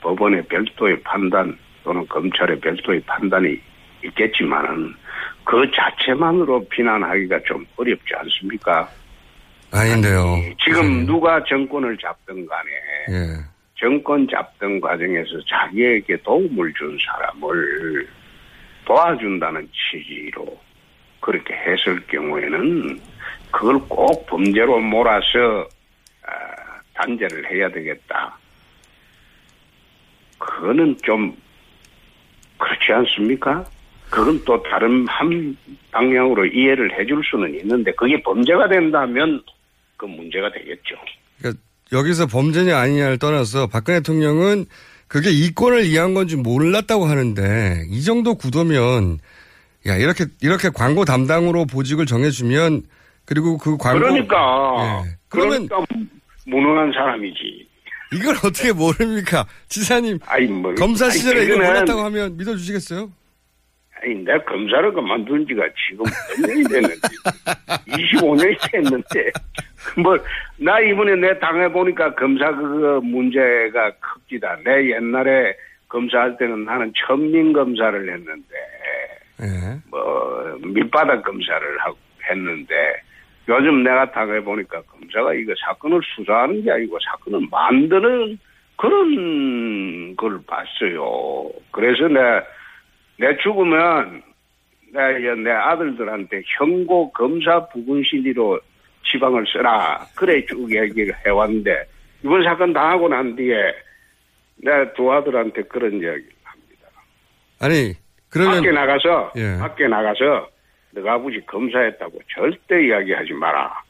법원의 0.00 0.46
별도의 0.46 1.00
판단 1.02 1.58
또는 1.84 2.06
검찰의 2.08 2.60
별도의 2.60 3.00
판단이 3.00 3.60
있겠지만은 4.04 4.94
그 5.48 5.64
자체만으로 5.74 6.62
비난하기가 6.68 7.40
좀 7.46 7.66
어렵지 7.76 8.14
않습니까? 8.16 8.86
아닌데요. 9.72 10.36
지금 10.62 11.06
누가 11.06 11.42
정권을 11.44 11.96
잡든 11.96 12.46
간에 12.46 12.70
예. 13.08 13.44
정권 13.74 14.28
잡던 14.28 14.78
과정에서 14.78 15.40
자기에게 15.48 16.18
도움을 16.18 16.74
준 16.74 16.98
사람을 17.02 18.06
도와준다는 18.84 19.66
취지로 19.72 20.44
그렇게 21.20 21.54
했을 21.54 21.98
경우에는 22.08 23.00
그걸 23.50 23.78
꼭 23.88 24.26
범죄로 24.26 24.80
몰아서 24.80 25.66
아, 26.26 26.80
단죄를 26.92 27.50
해야 27.50 27.70
되겠다. 27.70 28.36
그거는 30.36 30.94
좀 31.02 31.34
그렇지 32.58 32.92
않습니까? 32.92 33.64
그건 34.10 34.42
또 34.44 34.62
다른 34.62 35.06
한 35.08 35.56
방향으로 35.90 36.46
이해를 36.46 36.98
해줄 36.98 37.22
수는 37.30 37.54
있는데 37.60 37.92
그게 37.92 38.20
범죄가 38.22 38.68
된다면 38.68 39.42
그 39.96 40.06
문제가 40.06 40.50
되겠죠. 40.52 40.94
그러니까 41.38 41.60
여기서 41.92 42.26
범죄냐 42.26 42.76
아니냐를 42.78 43.18
떠나서 43.18 43.66
박근혜 43.66 44.00
대통령은 44.00 44.66
그게 45.08 45.30
이권을 45.30 45.84
이해한 45.86 46.14
건지 46.14 46.36
몰랐다고 46.36 47.06
하는데 47.06 47.84
이 47.88 48.02
정도 48.02 48.34
구도면 48.34 49.18
야 49.86 49.96
이렇게 49.96 50.26
이렇게 50.42 50.68
광고 50.68 51.04
담당으로 51.04 51.64
보직을 51.66 52.04
정해주면 52.06 52.82
그리고 53.24 53.56
그 53.58 53.76
광고 53.78 54.00
그러니까 54.00 54.34
예. 55.06 55.16
그러면 55.28 55.66
그러니까 55.68 55.94
무능한 56.46 56.92
사람이지. 56.92 57.68
이걸 58.12 58.34
어떻게 58.36 58.72
모릅니까 58.72 59.46
지사님 59.68 60.18
아니, 60.26 60.46
뭐, 60.46 60.74
검사 60.74 61.06
아니, 61.06 61.14
시절에 61.14 61.44
이거 61.44 61.54
그거는- 61.54 61.66
몰랐다고 61.66 62.00
하면 62.04 62.36
믿어주시겠어요? 62.38 63.10
아니, 64.02 64.14
내가 64.24 64.42
검사를 64.44 64.92
그만둔 64.92 65.46
지가 65.46 65.64
지금 65.88 66.04
몇 66.04 66.48
년이 66.48 66.64
됐는데. 66.64 67.08
25년이 67.86 68.58
됐는데. 68.72 69.30
뭐, 70.02 70.16
나 70.56 70.80
이번에 70.80 71.16
내 71.16 71.38
당해보니까 71.38 72.14
검사 72.14 72.50
그 72.54 73.00
문제가 73.02 73.90
큽니다. 74.00 74.58
내 74.64 74.90
옛날에 74.90 75.54
검사할 75.88 76.36
때는 76.36 76.64
나는 76.64 76.92
천민 77.06 77.52
검사를 77.52 77.98
했는데, 78.00 78.54
예. 79.40 79.80
뭐, 79.90 80.58
밑바닥 80.62 81.24
검사를 81.24 81.78
하고 81.78 81.96
했는데, 82.30 82.74
요즘 83.48 83.82
내가 83.82 84.10
당해보니까 84.12 84.82
검사가 84.82 85.32
이거 85.34 85.54
사건을 85.64 86.00
수사하는 86.14 86.62
게 86.62 86.70
아니고 86.70 86.98
사건을 87.00 87.48
만드는 87.50 88.38
그런 88.76 90.14
걸 90.16 90.38
봤어요. 90.46 91.50
그래서 91.70 92.08
내, 92.08 92.20
내 93.18 93.36
죽으면 93.42 94.22
내, 94.92 95.34
내 95.42 95.50
아들들한테 95.50 96.42
현고 96.58 97.10
검사 97.12 97.66
부분실리로 97.68 98.60
지방을 99.10 99.44
써라. 99.52 100.06
그래 100.14 100.44
쭉 100.46 100.70
얘기를 100.74 101.14
해왔는데 101.26 101.84
이번 102.24 102.42
사건 102.44 102.72
당하고 102.72 103.08
난 103.08 103.34
뒤에 103.36 103.54
내 104.62 104.92
두 104.96 105.12
아들한테 105.12 105.62
그런 105.62 105.92
이야기를 105.94 106.30
아니 107.60 107.92
그러면 108.30 108.56
밖에 108.56 108.70
나가서 108.72 109.32
예. 109.36 109.56
밖에 109.58 109.88
나가서 109.88 110.48
너가 110.92 111.14
아버지 111.14 111.40
검사했다고 111.46 112.18
절대 112.34 112.86
이야기하지 112.86 113.32
마라. 113.34 113.82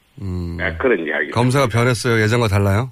네, 0.57 0.75
그런 0.77 0.99
이야기. 1.05 1.27
음. 1.27 1.31
검사가 1.31 1.67
변했어요 1.67 2.21
예전과 2.21 2.47
달라요? 2.47 2.89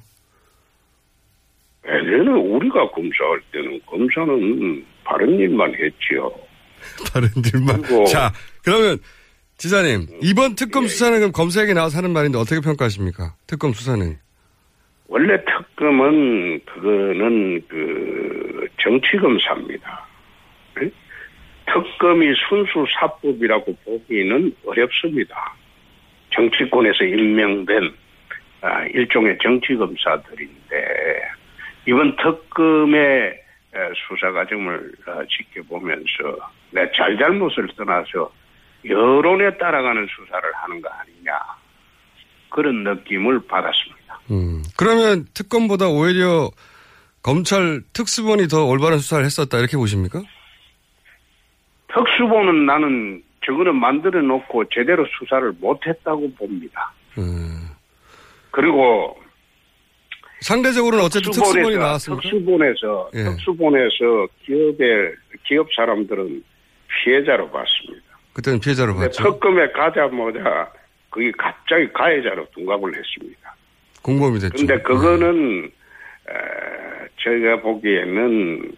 예전에 1.87 2.29
우리가 2.31 2.89
검사할 2.91 3.41
때는 3.51 3.79
검사는 3.85 4.85
바른 5.07 5.39
일만 5.39 5.73
했지요. 5.73 6.31
다른 7.13 7.29
일만. 7.53 8.05
자, 8.05 8.31
그러면 8.63 8.97
지사님 9.57 10.07
이번 10.21 10.55
특검 10.55 10.87
수사는 10.87 11.17
그럼 11.17 11.31
검사에게 11.31 11.73
나와서 11.73 11.97
하는 11.97 12.11
말인데 12.11 12.37
어떻게 12.37 12.59
평가하십니까? 12.59 13.35
특검 13.47 13.71
수사는. 13.71 14.17
원래 15.07 15.37
특검은 15.45 16.59
그거는 16.65 17.63
그 17.69 18.67
정치 18.81 19.17
검사입니다. 19.17 20.05
네? 20.79 20.91
특검이 21.65 22.27
순수 22.49 22.85
사법이라고 22.99 23.75
보기는 23.85 24.53
어렵습니다. 24.65 25.55
정치권에서 26.33 27.05
임명된 27.05 27.93
아, 28.61 28.83
일종의 28.93 29.37
정치 29.41 29.75
검사들인데 29.75 31.21
이번 31.87 32.15
특검의 32.17 32.99
에, 32.99 33.46
수사 34.07 34.31
과정을 34.31 34.91
어, 35.07 35.19
지켜보면서 35.29 36.37
내 36.71 36.89
잘잘못을 36.91 37.67
떠나서 37.77 38.31
여론에 38.85 39.57
따라가는 39.57 40.07
수사를 40.07 40.43
하는 40.53 40.81
거 40.81 40.89
아니냐 40.89 41.33
그런 42.49 42.83
느낌을 42.83 43.47
받았습니다. 43.47 44.19
음. 44.31 44.63
그러면 44.77 45.25
특검보다 45.33 45.87
오히려 45.87 46.49
검찰 47.21 47.81
특수본이 47.93 48.47
더 48.47 48.65
올바른 48.65 48.99
수사를 48.99 49.23
했었다 49.25 49.57
이렇게 49.57 49.77
보십니까? 49.77 50.21
특수본은 51.87 52.65
나는 52.65 53.23
저거는 53.45 53.75
만들어 53.75 54.21
놓고 54.21 54.65
제대로 54.69 55.05
수사를 55.17 55.53
못했다고 55.59 56.33
봅니다. 56.35 56.93
음. 57.17 57.69
그리고 58.51 59.17
상대적으로는 60.41 61.03
어쨌든 61.03 61.31
특수본이 61.31 61.77
나왔습니까? 61.77 62.21
특수본에서 62.21 63.09
예. 63.15 63.23
특수본에서 63.23 64.27
기업의 64.45 65.15
기업 65.45 65.67
사람들은 65.73 66.43
피해자로 67.03 67.49
봤습니다. 67.49 68.05
그때는 68.33 68.59
피해자로 68.59 68.95
봤죠. 68.95 69.23
특검에 69.23 69.71
가자마자 69.71 70.71
그게 71.09 71.31
갑자기 71.37 71.91
가해자로 71.91 72.47
둔갑을 72.53 72.95
했습니다. 72.95 73.55
공범이 74.03 74.39
됐죠. 74.39 74.55
근데 74.55 74.81
그거는 74.83 75.65
에, 75.65 77.07
저희가 77.17 77.61
보기에는 77.61 78.71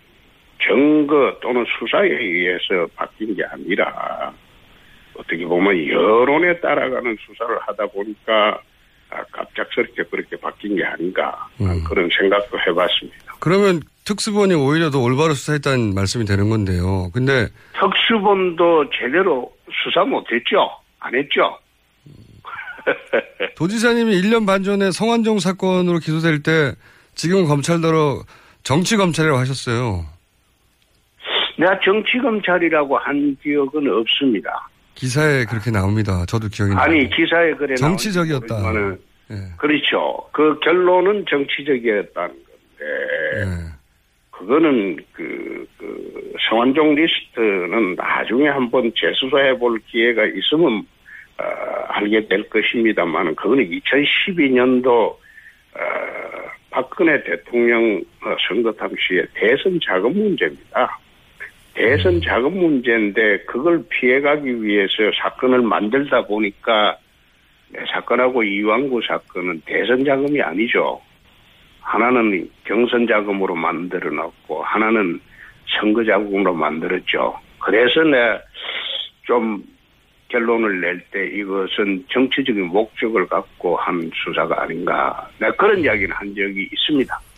증거 0.65 1.37
또는 1.41 1.65
수사에 1.77 2.07
의해서 2.09 2.87
바뀐 2.95 3.35
게 3.35 3.43
아니라 3.45 4.33
어떻게 5.15 5.45
보면 5.45 5.87
여론에 5.87 6.59
따라가는 6.59 7.17
수사를 7.19 7.57
하다 7.59 7.87
보니까 7.87 8.49
아, 8.51 8.59
갑작스럽게 9.31 10.03
그렇게 10.03 10.35
바뀐 10.37 10.75
게 10.75 10.85
아닌가 10.85 11.47
음. 11.61 11.83
그런 11.83 12.09
생각도 12.19 12.57
해봤습니다. 12.59 13.35
그러면 13.39 13.81
특수본이 14.05 14.53
오히려 14.55 14.89
더 14.89 14.99
올바로 14.99 15.33
수사했다는 15.33 15.93
말씀이 15.93 16.25
되는 16.25 16.49
건데요. 16.49 17.09
근데 17.13 17.47
특수본도 17.79 18.89
제대로 18.91 19.51
수사 19.83 20.03
못했죠. 20.03 20.69
안 20.99 21.15
했죠. 21.15 21.57
도지사님이 23.55 24.21
1년 24.21 24.45
반 24.45 24.63
전에 24.63 24.91
성완종 24.91 25.39
사건으로 25.39 25.99
기소될 25.99 26.43
때 26.43 26.73
지금 27.13 27.45
검찰더러 27.47 28.23
정치 28.63 28.97
검찰이라고 28.97 29.39
하셨어요. 29.39 30.05
내가 31.57 31.77
정치 31.83 32.17
검찰이라고 32.19 32.97
한 32.97 33.35
기억은 33.43 33.89
없습니다. 33.91 34.68
기사에 34.99 35.45
그렇게 35.45 35.71
나옵니다. 35.71 36.25
저도 36.27 36.49
기억이 36.49 36.73
나요. 36.75 36.83
아니 36.83 37.09
기사에 37.09 37.53
그래 37.53 37.73
정치적이었다. 37.75 38.55
예. 39.31 39.35
그렇죠. 39.57 40.27
그 40.33 40.59
결론은 40.59 41.25
정치적이었다는 41.29 42.29
건데 42.29 42.85
예. 43.35 43.79
그거는 44.31 44.97
그, 45.13 45.65
그 45.77 46.33
성완종 46.49 46.95
리스트는 46.95 47.95
나중에 47.95 48.49
한번 48.49 48.91
재수사해 48.93 49.57
볼 49.57 49.79
기회가 49.87 50.25
있으면 50.25 50.85
어, 51.37 51.43
알게 51.87 52.27
될 52.27 52.49
것입니다만 52.49 53.35
그거는 53.35 53.69
2012년도 53.69 54.87
어, 54.87 55.17
박근혜 56.71 57.23
대통령 57.23 58.03
어, 58.21 58.35
선거 58.47 58.73
당시에 58.73 59.25
대선 59.33 59.79
자금 59.81 60.11
문제입니다. 60.11 60.99
대선 61.79 62.19
자금 62.19 62.57
문제인데 62.57 63.45
그걸 63.45 63.81
피해가기 63.87 64.61
위해서 64.61 64.95
사건을 65.15 65.61
만들다 65.61 66.25
보니까 66.25 66.97
내 67.69 67.79
사건하고 67.93 68.43
이왕구 68.43 68.99
사건은 69.07 69.61
대선 69.65 70.03
자금이 70.03 70.41
아니죠. 70.41 70.99
하나는 71.79 72.49
경선 72.65 73.07
자금으로 73.07 73.55
만들어 73.55 74.11
놨고 74.11 74.61
하나는 74.61 75.21
선거 75.79 76.03
자금으로 76.03 76.53
만들었죠. 76.53 77.39
그래서 77.59 78.01
내좀 78.03 79.63
결론을 80.27 80.81
낼 80.81 80.99
때 81.11 81.27
이것은 81.27 82.03
정치적인 82.11 82.61
목적을 82.65 83.25
갖고 83.27 83.77
한 83.77 84.11
수사가 84.13 84.63
아닌가. 84.63 85.29
내가 85.39 85.55
그런 85.55 85.79
이야기는 85.79 86.13
한 86.13 86.27
적이 86.35 86.67
있습니다. 86.73 87.28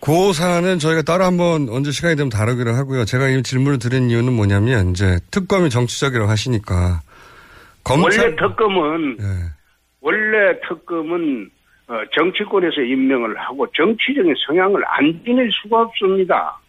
그 0.00 0.32
사안은 0.32 0.78
저희가 0.78 1.02
따로 1.02 1.24
한번 1.24 1.68
언제 1.70 1.90
시간이 1.90 2.16
되면 2.16 2.30
다루기로 2.30 2.72
하고요. 2.72 3.04
제가 3.04 3.28
이 3.28 3.42
질문을 3.42 3.78
드린 3.78 4.10
이유는 4.10 4.32
뭐냐면 4.32 4.90
이제 4.90 5.18
특검이 5.30 5.70
정치적이라고 5.70 6.30
하시니까 6.30 7.00
검찰 7.84 8.26
원래 8.26 8.36
특검은 8.36 9.16
예. 9.20 9.24
원래 10.00 10.60
특검은 10.68 11.50
어, 11.88 11.94
정치권에서 12.16 12.82
임명을 12.82 13.36
하고 13.38 13.66
정치적인 13.72 14.34
성향을 14.46 14.82
안 14.86 15.20
지닐 15.24 15.50
수가 15.62 15.82
없습니다. 15.82 16.60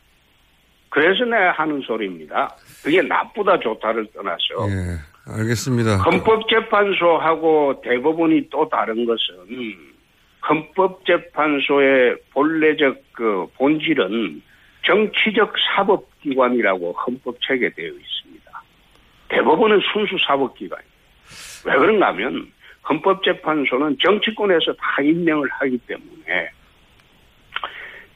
그래서 0.90 1.24
내가 1.26 1.52
하는 1.52 1.82
소리입니다. 1.82 2.56
그게 2.84 3.02
나쁘다 3.02 3.60
좋다를 3.60 4.08
떠나서 4.14 4.70
예, 4.70 5.34
알겠습니다. 5.34 5.98
헌법재판소하고 5.98 7.82
대법원이 7.84 8.50
또 8.50 8.68
다른 8.70 9.06
것은 9.06 9.46
헌법재판소의 10.50 12.18
본래적 12.34 12.98
그 13.14 13.46
본질은 13.56 14.42
정치적 14.86 15.54
사법기관이라고 15.76 16.94
헌법책에 16.94 17.74
되어 17.74 17.88
있습니다. 17.88 18.64
대법원은 19.30 19.80
순수 19.94 20.18
사법기관이에요. 20.26 20.90
왜 21.66 21.78
그런가 21.78 22.08
하면 22.08 22.52
헌법재판소는 22.90 23.98
정치권에서 24.04 24.74
다 24.74 25.02
임명을 25.04 25.48
하기 25.52 25.78
때문에 25.80 26.50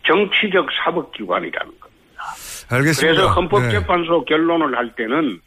정치적 0.08 0.68
사법기관이라는 0.84 1.80
겁니다. 1.80 2.24
알겠습니다. 2.70 3.14
그래서 3.14 3.34
헌법재판소 3.34 4.26
결론을 4.26 4.76
할 4.76 4.96
때는 4.96 5.40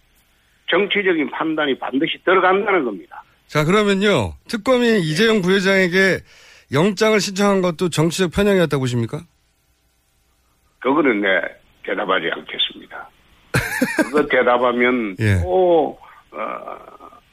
정치적인 0.71 1.31
판단이 1.31 1.79
반드시 1.79 2.19
들어간다는 2.25 2.85
겁니다. 2.85 3.23
자 3.47 3.65
그러면요 3.65 4.35
특검이 4.49 5.01
이재용 5.01 5.41
부회장에게 5.41 6.19
영장을 6.73 7.19
신청한 7.21 7.63
것도 7.63 7.91
정치적 7.91 8.33
편향이었다고 8.33 8.81
보십니까? 8.81 9.23
그거는 10.81 11.21
내 11.21 11.29
대답하지 11.85 12.27
않겠습니다. 12.33 13.11
그거 14.05 14.27
대답하면 14.27 15.17
예. 15.21 15.41
또 15.43 15.99
어, 16.33 16.39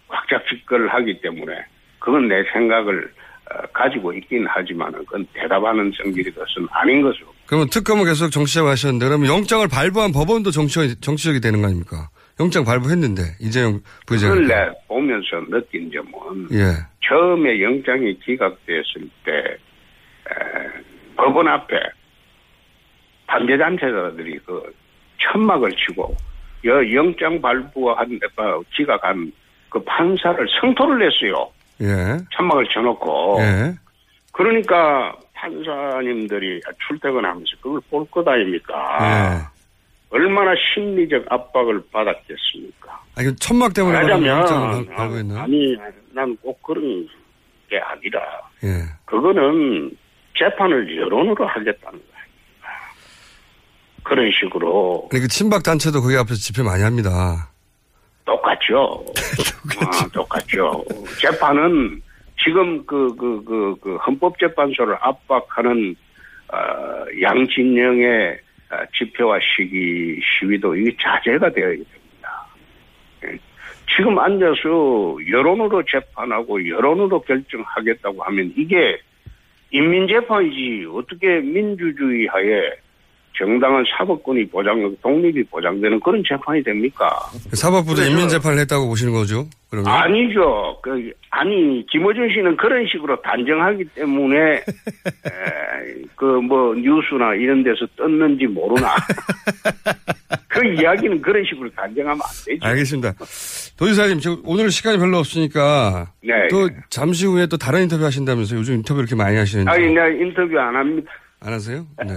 확작직걸 0.08 0.88
하기 0.90 1.22
때문에 1.22 1.54
그건 2.00 2.28
내 2.28 2.44
생각을 2.54 3.12
어, 3.52 3.62
가지고 3.74 4.14
있긴 4.14 4.46
하지만 4.48 4.92
그건 4.92 5.26
대답하는 5.34 5.92
성질이 5.98 6.32
것은 6.32 6.68
아닌 6.72 7.02
것으로 7.02 7.28
그러면 7.46 7.70
특검은 7.70 8.06
계속 8.06 8.30
정치적 8.30 8.66
하셨는데 8.68 9.06
그러면 9.06 9.30
영장을 9.30 9.68
발부한 9.68 10.12
법원도 10.12 10.52
정치적, 10.52 11.02
정치적이 11.02 11.42
되는 11.42 11.62
거 11.62 11.68
아닙니까? 11.68 12.10
영장 12.40 12.64
발부했는데 12.64 13.22
이재용 13.40 13.80
부회장. 14.08 14.48
내 14.48 14.72
보면서 14.88 15.40
느낀 15.50 15.92
점은 15.92 16.48
예. 16.52 16.74
처음에 17.08 17.62
영장이 17.62 18.20
기각됐을 18.20 19.10
때 19.24 19.32
에, 19.32 20.84
법원 21.16 21.48
앞에 21.48 21.76
반대단체자들이 23.28 24.40
그 24.46 24.62
천막을 25.20 25.72
치고 25.72 26.16
여 26.66 26.94
영장 26.94 27.42
발부한 27.42 28.20
어, 28.38 28.62
기각한 28.76 29.32
그 29.70 29.84
판사를 29.84 30.48
성토를 30.60 31.00
냈어요. 31.00 31.50
예. 31.82 32.18
천막을 32.36 32.68
쳐놓고 32.70 33.38
예. 33.42 33.74
그러니까 34.32 35.16
판사님들이 35.34 36.62
출퇴근하면서 36.88 37.46
그걸 37.62 37.80
볼 37.90 38.06
것 38.10 38.28
아닙니까? 38.28 39.52
예. 40.14 40.18
얼마나 40.18 40.52
심리적 40.74 41.26
압박을 41.30 41.84
받았겠습니까? 41.92 43.02
아, 43.16 43.22
이거 43.22 43.32
천막 43.40 43.74
때문에 43.74 43.94
말하자면 43.96 44.46
발- 44.86 44.96
발부했나요? 44.96 45.40
아니 45.42 45.76
난 46.14 46.36
꼭 46.42 46.62
그런 46.62 47.08
게 47.70 47.78
아니라 47.80 48.22
예. 48.64 48.84
그거는 49.06 49.92
재판을 50.38 50.98
여론으로 50.98 51.46
하겠다는 51.48 52.00
거예요. 52.00 52.04
그런 54.04 54.30
식으로 54.32 55.08
그러니까 55.10 55.28
친박 55.30 55.64
단체도 55.64 56.02
거기 56.02 56.16
앞에서 56.18 56.36
집회 56.36 56.62
많이 56.64 56.84
합니다. 56.84 57.50
똑같죠. 58.26 59.06
아, 59.82 60.08
똑같죠. 60.14 60.84
재판은 61.22 62.02
지금 62.44 62.86
그, 62.86 63.16
그, 63.16 63.44
그, 63.44 63.76
그 63.82 63.96
헌법재판소를 63.98 64.98
압박하는, 65.00 65.96
어, 66.52 66.58
양진영의 67.22 68.32
어, 68.34 68.43
집회와 68.94 69.40
시기, 69.40 70.20
시위도 70.22 70.76
이게 70.76 70.96
자제가 71.00 71.52
되어야 71.52 71.72
됩니다. 71.72 72.48
예. 73.26 73.38
지금 73.96 74.18
앉아서 74.18 75.18
여론으로 75.30 75.84
재판하고 75.86 76.68
여론으로 76.68 77.22
결정하겠다고 77.22 78.24
하면 78.24 78.54
이게 78.56 79.00
인민재판이지 79.72 80.88
어떻게 80.92 81.40
민주주의 81.40 82.28
하에 82.28 82.83
정당한 83.38 83.84
사법권이 83.98 84.48
보장, 84.50 84.96
독립이 85.02 85.44
보장되는 85.46 86.00
그런 86.00 86.24
재판이 86.28 86.64
됩니까? 86.64 87.10
사법부도 87.54 88.04
인민재판을 88.04 88.60
했다고 88.60 88.88
보시는 88.88 89.14
거죠? 89.14 89.48
그러면? 89.70 89.92
아니죠. 89.92 90.78
그, 90.84 91.12
아니, 91.32 91.84
김어준 91.90 92.30
씨는 92.30 92.58
그런 92.58 92.86
식으로 92.92 93.20
단정하기 93.22 93.86
때문에, 93.96 94.62
그, 96.16 96.26
뭐, 96.26 96.76
뉴스나 96.76 97.34
이런 97.36 97.64
데서 97.64 97.88
떴는지 97.98 98.46
모르나. 98.46 98.96
그 100.48 100.64
이야기는 100.68 101.20
그런 101.22 101.44
식으로 101.44 101.68
단정하면 101.72 102.22
안 102.22 102.30
되죠. 102.46 102.60
알겠습니다. 102.68 103.14
도지사님, 103.78 104.20
저 104.20 104.38
오늘 104.46 104.70
시간이 104.70 105.00
별로 105.00 105.18
없으니까 105.18 106.12
네. 106.22 106.48
또 106.52 106.70
잠시 106.90 107.26
후에 107.26 107.48
또 107.48 107.58
다른 107.58 107.82
인터뷰 107.82 108.06
하신다면서 108.06 108.56
요즘 108.58 108.76
인터뷰 108.76 109.00
이렇게 109.00 109.16
많이 109.16 109.36
하시는지 109.36 109.68
아니, 109.68 109.92
내가 109.92 110.08
인터뷰 110.10 110.60
안 110.60 110.76
합니다. 110.76 111.12
안 111.46 111.54
하세요? 111.54 111.86
네. 112.06 112.14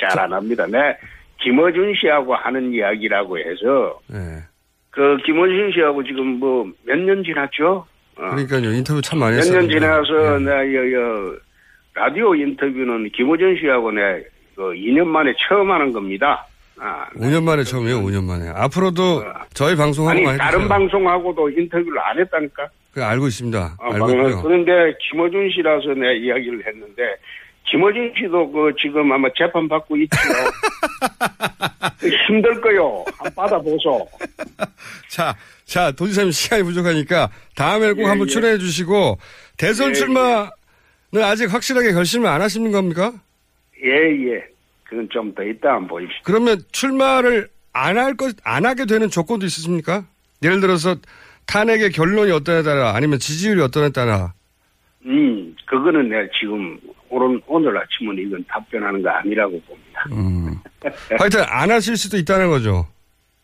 잘 0.00 0.18
안 0.18 0.32
합니다. 0.32 0.66
네. 0.66 0.96
김어준 1.42 1.94
씨하고 2.00 2.34
하는 2.34 2.72
이야기라고 2.72 3.38
해서, 3.38 4.00
네. 4.08 4.18
그, 4.90 5.16
김어준 5.24 5.72
씨하고 5.74 6.02
지금 6.04 6.38
뭐, 6.38 6.64
몇 6.84 6.96
년 6.98 7.22
지났죠? 7.22 7.86
어. 8.18 8.30
그러니까요. 8.30 8.72
인터뷰 8.72 9.02
참 9.02 9.18
많이 9.18 9.36
몇 9.36 9.40
했어요. 9.42 9.58
년 9.60 9.68
지나서 9.68 10.38
내 10.38 10.50
여, 10.74 10.92
여, 10.92 11.34
라디오 11.94 12.34
인터뷰는 12.34 13.10
김호준 13.10 13.58
씨하고 13.60 13.90
내 13.92 14.24
그 14.56 14.72
2년 14.72 15.04
만에 15.04 15.34
처음 15.46 15.70
하는 15.70 15.92
겁니다. 15.92 16.46
아, 16.80 17.06
5년 17.14 17.42
만에 17.44 17.62
처음이에요. 17.62 17.98
5년 18.00 18.24
만에. 18.24 18.48
앞으로도 18.54 19.22
저희 19.52 19.76
방송하고 19.76 20.16
아니 20.18 20.38
다른 20.38 20.60
해주세요. 20.60 20.68
방송하고도 20.68 21.50
인터뷰를 21.50 21.98
안 22.00 22.18
했다니까. 22.18 22.66
그 22.94 23.04
알고 23.04 23.26
있습니다. 23.26 23.76
아, 23.78 23.92
알고 23.92 24.08
있고요. 24.12 24.42
그런데 24.42 24.96
김호준 25.10 25.50
씨라서 25.50 25.88
내 25.92 26.16
이야기를 26.16 26.66
했는데 26.66 27.02
김호준 27.70 28.12
씨도 28.16 28.52
그 28.52 28.72
지금 28.80 29.10
아마 29.12 29.28
재판 29.36 29.68
받고 29.68 29.96
있죠. 29.98 30.16
힘들 32.28 32.60
거요. 32.60 33.04
한번 33.18 33.34
받아보소. 33.34 34.08
자, 35.08 35.36
자, 35.64 35.90
도지사님 35.92 36.30
시간이 36.30 36.62
부족하니까 36.62 37.30
다음에 37.54 37.92
꼭 37.92 38.02
예, 38.02 38.06
한번 38.06 38.28
예. 38.28 38.32
출연해 38.32 38.58
주시고 38.58 39.18
대선 39.56 39.90
예, 39.90 39.94
출마는 39.94 40.50
아직 41.22 41.52
확실하게 41.52 41.92
결심을 41.92 42.28
안 42.28 42.40
하시는 42.40 42.70
겁니까? 42.70 43.12
예, 43.84 43.90
예. 43.90 44.44
그건 44.84 45.08
좀더 45.10 45.42
있다 45.42 45.74
안 45.74 45.86
보입시다. 45.88 46.20
그러면 46.24 46.60
출마를 46.70 47.48
안 47.72 47.98
할 47.98 48.16
것, 48.16 48.34
안 48.44 48.64
하게 48.64 48.86
되는 48.86 49.10
조건도 49.10 49.44
있으십니까? 49.44 50.04
예를 50.42 50.60
들어서 50.60 50.96
탄핵의 51.46 51.90
결론이 51.90 52.30
어떠냐에 52.32 52.62
따라 52.62 52.94
아니면 52.94 53.18
지지율이 53.18 53.60
어떠냐에 53.62 53.90
따라 53.90 54.32
음, 55.04 55.54
그거는 55.66 56.08
내가 56.08 56.22
지금 56.38 56.78
오늘, 57.10 57.40
오늘 57.46 57.76
아침은 57.78 58.18
이건 58.18 58.44
답변하는 58.48 59.02
거 59.02 59.10
아니라고 59.10 59.60
봅니다. 59.62 60.04
음. 60.12 60.54
하여튼 61.18 61.44
안 61.48 61.70
하실 61.70 61.96
수도 61.96 62.16
있다는 62.16 62.48
거죠. 62.48 62.86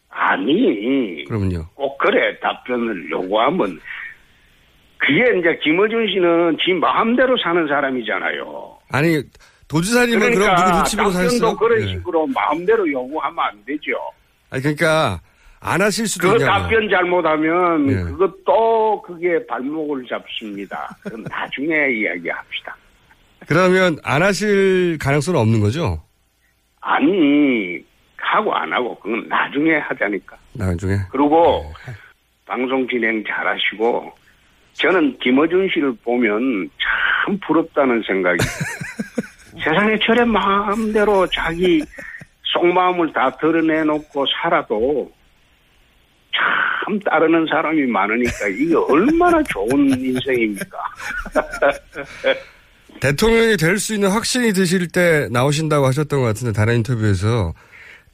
아니, 0.09 1.25
그러면요. 1.25 1.67
꼭 1.75 1.97
그래 1.99 2.39
답변을 2.41 3.11
요구하면 3.11 3.81
그게 4.99 5.39
이제 5.39 5.59
김어준 5.63 6.07
씨는 6.09 6.59
지 6.65 6.73
마음대로 6.75 7.37
사는 7.43 7.67
사람이잖아요. 7.67 8.79
아니 8.93 9.23
도지사님은 9.69 10.35
그럼 10.35 10.55
누구 10.55 10.71
눈치 10.71 10.97
보고 10.97 11.11
답변도 11.11 11.31
사셨어요? 11.31 11.57
그런 11.57 11.83
예. 11.83 11.87
식으로 11.89 12.27
마음대로 12.29 12.91
요구하면 12.91 13.39
안 13.39 13.65
되죠. 13.65 13.93
아니 14.51 14.63
그러니까 14.63 15.21
안 15.61 15.81
하실 15.81 16.07
수도 16.07 16.29
그 16.29 16.37
있냐고. 16.37 16.53
답변 16.53 16.89
잘못하면 16.89 17.91
예. 17.91 17.95
그것도 18.13 19.03
그게 19.03 19.45
발목을 19.47 20.05
잡습니다. 20.09 20.95
그건 21.03 21.25
나중에 21.25 21.69
이야기합시다. 21.69 22.77
그러면 23.47 23.99
안 24.03 24.23
하실 24.23 24.99
가능성은 24.99 25.39
없는 25.41 25.61
거죠? 25.61 26.03
아니 26.81 27.79
하고 28.17 28.55
안 28.55 28.73
하고 28.73 28.99
그건 28.99 29.29
나중에 29.29 29.79
하자니까. 29.79 30.37
나중에. 30.55 30.97
그리고 31.11 31.73
방송 32.47 32.87
진행 32.89 33.23
잘하시고 33.27 34.13
저는 34.75 35.19
김어준 35.19 35.69
씨를 35.73 35.95
보면 36.03 36.71
참 37.27 37.39
부럽다는 37.47 38.03
생각이 38.07 38.39
세상에 39.63 39.99
저래 39.99 40.25
마음대로 40.25 41.27
자기 41.29 41.83
속마음을 42.55 43.13
다 43.13 43.31
드러내놓고 43.37 44.25
살아도 44.27 45.11
참 46.35 46.99
따르는 47.01 47.47
사람이 47.47 47.87
많으니까 47.87 48.49
이게 48.49 48.75
얼마나 48.75 49.43
좋은 49.45 49.91
인생입니까? 49.91 50.79
대통령이 53.13 53.57
될 53.57 53.79
수 53.79 53.95
있는 53.95 54.11
확신이 54.11 54.53
드실 54.53 54.87
때 54.87 55.27
나오신다고 55.33 55.87
하셨던 55.87 56.21
것 56.21 56.27
같은데 56.27 56.53
다른 56.53 56.77
인터뷰에서 56.77 57.53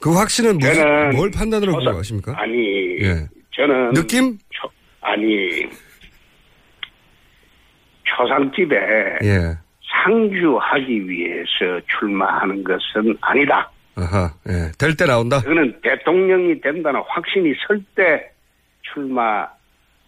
그 0.01 0.11
확신은 0.17 0.57
무슨 0.57 1.11
뭘 1.15 1.29
판단으로 1.29 1.73
조사- 1.73 1.95
하십니까? 1.95 2.33
아니 2.35 2.97
예. 3.03 3.27
저는 3.51 3.93
느낌? 3.93 4.35
초- 4.49 4.71
아니 5.01 5.67
초상집에 8.03 8.75
예. 9.23 9.57
상주하기 10.03 11.07
위해서 11.07 11.79
출마하는 11.99 12.63
것은 12.63 13.15
아니다. 13.21 13.69
아하. 13.95 14.33
예. 14.47 14.71
될 14.79 14.95
때 14.97 15.05
나온다. 15.05 15.39
그거는 15.41 15.79
대통령이 15.83 16.61
된다는 16.61 17.01
확신이 17.07 17.53
설 17.67 17.79
때 17.95 18.31
출마 18.81 19.45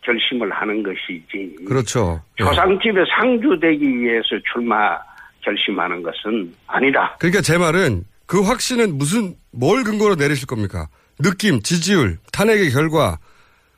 결심을 0.02 0.52
하는 0.52 0.84
것이지. 0.84 1.56
그렇죠. 1.68 2.22
예. 2.40 2.44
초상집에 2.44 3.04
상주되기 3.18 3.86
위해서 4.00 4.30
출마 4.52 4.98
결심하는 5.42 6.02
것은 6.02 6.54
아니다. 6.68 7.16
그러니까 7.20 7.42
제 7.42 7.58
말은 7.58 8.04
그 8.26 8.42
확신은 8.42 8.98
무슨 8.98 9.36
뭘 9.52 9.84
근거로 9.84 10.16
내리실 10.16 10.48
겁니까? 10.48 10.88
느낌, 11.20 11.62
지지율, 11.62 12.18
탄핵의 12.32 12.72
결과, 12.72 13.18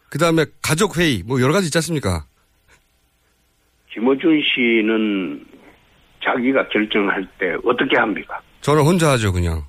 그 0.10 0.18
다음에 0.18 0.46
가족 0.62 0.98
회의, 0.98 1.24
뭐 1.26 1.42
여러 1.42 1.54
가지 1.54 1.68
있지 1.68 1.78
않습니까? 1.78 2.26
김어준 3.92 4.42
씨는 4.42 5.46
자기가 6.24 6.68
결정할 6.70 7.28
때 7.38 7.56
어떻게 7.66 7.98
합니까? 7.98 8.40
저는 8.62 8.84
혼자 8.84 9.10
하죠, 9.12 9.34
그냥. 9.34 9.64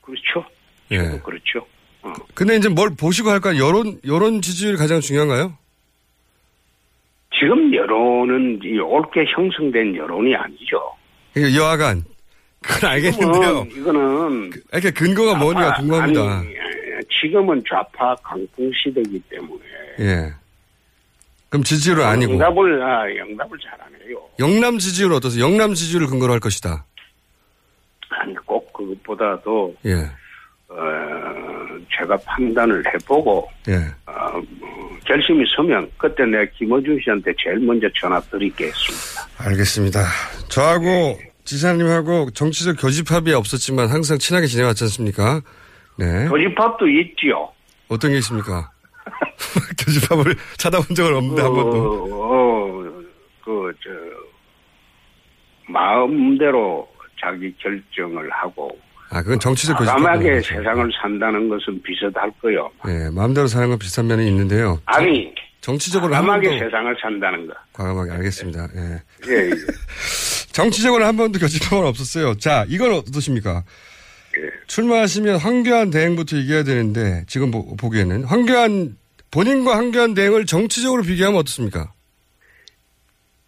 그렇죠. 0.00 0.44
예. 0.90 1.18
그렇죠. 1.24 1.66
어. 2.02 2.12
근데 2.34 2.56
이제 2.56 2.68
뭘 2.68 2.90
보시고 2.98 3.30
할까? 3.30 3.56
여론, 3.56 3.98
여론 4.06 4.42
지지율이 4.42 4.76
가장 4.76 5.00
중요한가요? 5.00 5.56
지금 7.42 7.74
여론은 7.74 8.60
이 8.62 8.78
옳게 8.78 9.24
형성된 9.34 9.96
여론이 9.96 10.34
아니죠. 10.36 10.78
여하간. 11.56 12.04
그건 12.62 12.90
알겠는데요. 12.90 13.66
이거는 13.72 14.50
이렇게 14.72 14.90
근거가 14.92 15.32
좌파- 15.32 15.80
궁금합니다. 15.80 16.20
아니, 16.38 16.48
예, 16.54 17.00
지금은 17.20 17.60
좌파 17.68 18.14
강풍 18.22 18.70
시대이기 18.84 19.20
때문에 19.28 19.62
예. 19.98 20.32
그럼 21.48 21.64
지지율은 21.64 22.04
아니고. 22.04 22.34
응답을 22.34 22.80
아, 22.82 23.04
응답을 23.06 23.58
잘안 23.58 23.88
해요. 24.06 24.20
영남 24.38 24.78
지지율은 24.78 25.16
어떠세요? 25.16 25.44
영남 25.44 25.74
지지율을 25.74 26.06
근거로 26.06 26.32
할 26.32 26.38
것이다. 26.38 26.84
아니 28.10 28.34
꼭 28.46 28.72
그것보다도 28.72 29.74
예. 29.86 29.94
어, 30.68 30.76
제가 31.98 32.16
판단을 32.24 32.82
해보고 32.94 33.50
예. 33.68 33.74
어, 34.06 34.40
뭐, 34.60 34.91
결심이 35.12 35.44
서면 35.54 35.90
그때 35.98 36.24
내가 36.24 36.50
김어준 36.56 36.98
씨한테 37.04 37.34
제일 37.38 37.58
먼저 37.58 37.86
전화 38.00 38.18
드리겠습니다. 38.18 39.28
알겠습니다. 39.40 40.00
저하고 40.48 41.18
지사님하고 41.44 42.30
정치적 42.30 42.76
교집합이 42.80 43.34
없었지만 43.34 43.88
항상 43.88 44.16
친하게 44.16 44.46
지내왔지 44.46 44.84
않습니까? 44.84 45.42
네. 45.98 46.28
교집합도 46.28 46.88
있지요. 46.88 47.52
어떤 47.88 48.12
게 48.12 48.18
있습니까? 48.18 48.70
교집합을 49.84 50.34
찾아본 50.56 50.96
적은 50.96 51.14
없는데 51.14 51.42
한 51.42 51.52
번도. 51.52 52.08
어, 52.10 53.02
그, 53.44 53.70
저, 53.84 53.90
마음대로 55.70 56.88
자기 57.20 57.54
결정을 57.58 58.30
하고, 58.30 58.70
아, 59.12 59.22
그건 59.22 59.38
정치적 59.38 59.76
교집합. 59.78 59.98
과감하게 59.98 60.40
세상을 60.40 60.90
산다는 61.00 61.48
것은 61.48 61.82
비슷할 61.82 62.32
거요. 62.40 62.70
예, 62.88 63.10
마음대로 63.10 63.46
사는 63.46 63.68
건 63.68 63.78
비슷한 63.78 64.06
면이 64.06 64.26
있는데요. 64.28 64.80
아니, 64.86 65.30
정치적으로 65.60 66.14
한 66.14 66.22
과감하게 66.22 66.48
번도 66.48 66.64
세상을 66.64 66.96
산다는 67.00 67.46
거. 67.46 67.52
과감하게 67.74 68.10
알겠습니다. 68.12 68.68
예. 68.74 69.02
예, 69.30 69.50
예. 69.50 69.54
정치적으로 70.52 71.04
한 71.04 71.16
번도 71.16 71.38
교집합은 71.38 71.86
없었어요. 71.86 72.36
자, 72.38 72.64
이건 72.68 72.92
어떠십니까? 72.94 73.62
예. 74.38 74.50
출마하시면 74.66 75.36
황교안 75.36 75.90
대행부터 75.90 76.38
얘기해야 76.38 76.64
되는데 76.64 77.24
지금 77.26 77.50
보, 77.50 77.76
보기에는 77.76 78.24
황교안 78.24 78.96
본인과 79.30 79.76
황교안 79.76 80.14
대행을 80.14 80.46
정치적으로 80.46 81.02
비교하면 81.02 81.38
어떻습니까? 81.38 81.92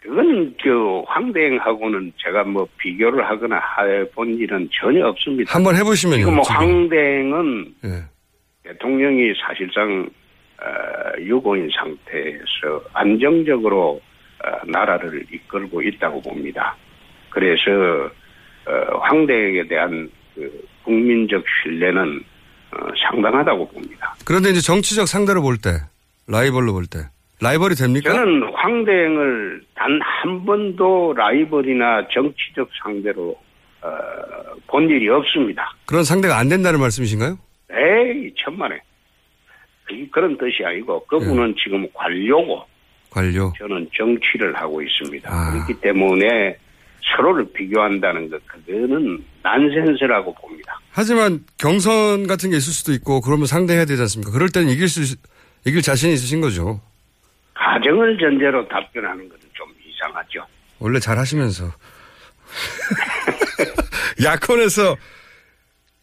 그건 0.04 0.54
그 0.62 1.00
황대행하고는 1.06 2.12
제가 2.18 2.44
뭐 2.44 2.68
비교를 2.76 3.26
하거나 3.26 3.58
해본 3.78 4.34
일은 4.34 4.68
전혀 4.70 5.06
없습니다. 5.06 5.54
한번 5.54 5.74
해보시면요. 5.76 6.20
지금 6.20 6.34
뭐. 6.34 6.44
황대행은 6.46 7.74
예. 7.84 7.88
대통령이 8.64 9.32
사실상 9.40 10.06
어, 10.60 11.20
유고인 11.20 11.70
상태에서 11.74 12.84
안정적으로 12.92 13.98
어, 14.44 14.66
나라를 14.66 15.24
이끌고 15.32 15.80
있다고 15.80 16.20
봅니다. 16.20 16.76
그래서 17.30 18.10
어, 18.66 18.98
황대행에 18.98 19.66
대한 19.68 20.10
그 20.34 20.66
국민적 20.82 21.42
신뢰는 21.62 22.22
어, 22.72 22.76
상당하다고 23.08 23.68
봅니다. 23.68 24.14
그런데 24.26 24.50
이제 24.50 24.60
정치적 24.60 25.08
상대로 25.08 25.40
볼 25.40 25.56
때, 25.56 25.70
라이벌로 26.28 26.74
볼 26.74 26.84
때, 26.84 26.98
라이벌이 27.44 27.74
됩니까? 27.76 28.12
저는 28.12 28.42
황대행을 28.54 29.62
단 29.74 30.00
한 30.02 30.44
번도 30.44 31.12
라이벌이나 31.16 32.08
정치적 32.12 32.68
상대로 32.82 33.36
어, 33.82 33.88
본 34.66 34.88
일이 34.88 35.08
없습니다. 35.10 35.74
그런 35.86 36.02
상대가 36.04 36.38
안 36.38 36.48
된다는 36.48 36.80
말씀이신가요? 36.80 37.38
에이 37.70 38.32
천만에 38.42 38.80
그- 39.84 40.08
그런 40.10 40.36
뜻이 40.38 40.64
아니고 40.64 41.04
그분은 41.06 41.54
지금 41.62 41.86
관료고 41.92 42.62
관료. 43.10 43.52
저는 43.58 43.88
정치를 43.96 44.56
하고 44.56 44.80
있습니다. 44.82 45.30
아. 45.30 45.52
그렇기 45.52 45.80
때문에 45.80 46.56
서로를 47.16 47.46
비교한다는 47.52 48.30
것 48.30 48.40
그거는 48.46 49.22
난센스라고 49.42 50.34
봅니다. 50.34 50.80
하지만 50.90 51.40
경선 51.58 52.26
같은 52.26 52.50
게 52.50 52.56
있을 52.56 52.72
수도 52.72 52.92
있고 52.94 53.20
그러면 53.20 53.44
상대해야 53.46 53.84
되지 53.84 54.00
않습니까? 54.02 54.32
그럴 54.32 54.48
때는 54.48 54.70
이길 54.70 54.88
수 54.88 55.02
있- 55.02 55.18
이길 55.66 55.82
자신이 55.82 56.14
있으신 56.14 56.40
거죠. 56.40 56.80
가정을 57.64 58.18
전제로 58.18 58.66
답변하는 58.68 59.28
것은 59.28 59.48
좀 59.54 59.66
이상하죠. 59.86 60.46
원래 60.78 60.98
잘 60.98 61.18
하시면서. 61.18 61.72
야권에서 64.22 64.96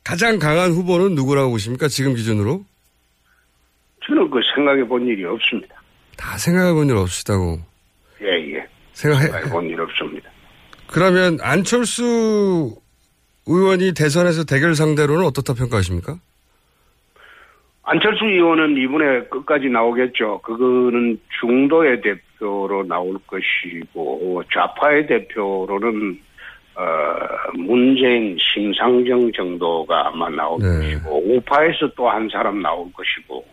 가장 0.04 0.40
강한 0.40 0.72
후보는 0.72 1.16
누구라고 1.16 1.52
보십니까? 1.52 1.88
지금 1.88 2.16
기준으로? 2.16 2.66
저는 4.08 4.30
그 4.32 4.40
생각해 4.56 4.84
본 4.88 5.06
일이 5.08 5.24
없습니다. 5.26 5.76
다 6.18 6.38
생각해 6.38 6.74
본 6.74 6.90
일 6.90 6.96
없으시다고. 6.98 7.60
예, 8.22 8.56
예. 8.56 8.68
생각해, 8.94 9.24
생각해 9.26 9.50
본 9.52 9.66
일 9.70 9.80
없습니다. 9.80 10.30
그러면 10.88 11.38
안철수 11.42 12.76
의원이 13.46 13.94
대선에서 13.94 14.44
대결 14.46 14.76
상대로는 14.76 15.26
어떻다 15.26 15.54
평가하십니까? 15.54 16.18
안철수 17.84 18.26
의원은 18.26 18.78
이번에 18.78 19.22
끝까지 19.24 19.70
나오겠죠. 19.70 20.40
그거는 20.44 21.20
중도의 21.40 22.02
대표로 22.02 22.84
나올 22.84 23.18
것이고 23.26 24.44
좌파의 24.54 25.08
대표로는 25.08 26.20
어, 26.76 27.52
문재인, 27.54 28.38
심상정 28.40 29.32
정도가 29.34 30.08
아마 30.08 30.30
나올 30.30 30.60
네. 30.60 30.68
것이고 30.68 31.36
우파에서 31.36 31.92
또 31.96 32.10
한 32.10 32.30
사람 32.30 32.62
나올 32.62 32.86
것이고 32.94 33.46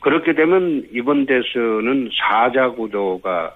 그렇게 0.00 0.34
되면 0.34 0.86
이번 0.92 1.24
대선은 1.26 2.10
사자 2.12 2.68
구도가 2.70 3.54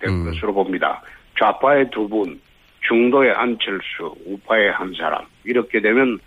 될 0.00 0.10
음. 0.10 0.24
것으로 0.24 0.52
봅니다. 0.52 1.02
좌파의 1.38 1.90
두 1.90 2.08
분, 2.08 2.40
중도의 2.88 3.32
안철수, 3.32 4.14
우파의 4.26 4.72
한 4.72 4.92
사람 4.98 5.24
이렇게 5.44 5.80
되면 5.80 6.18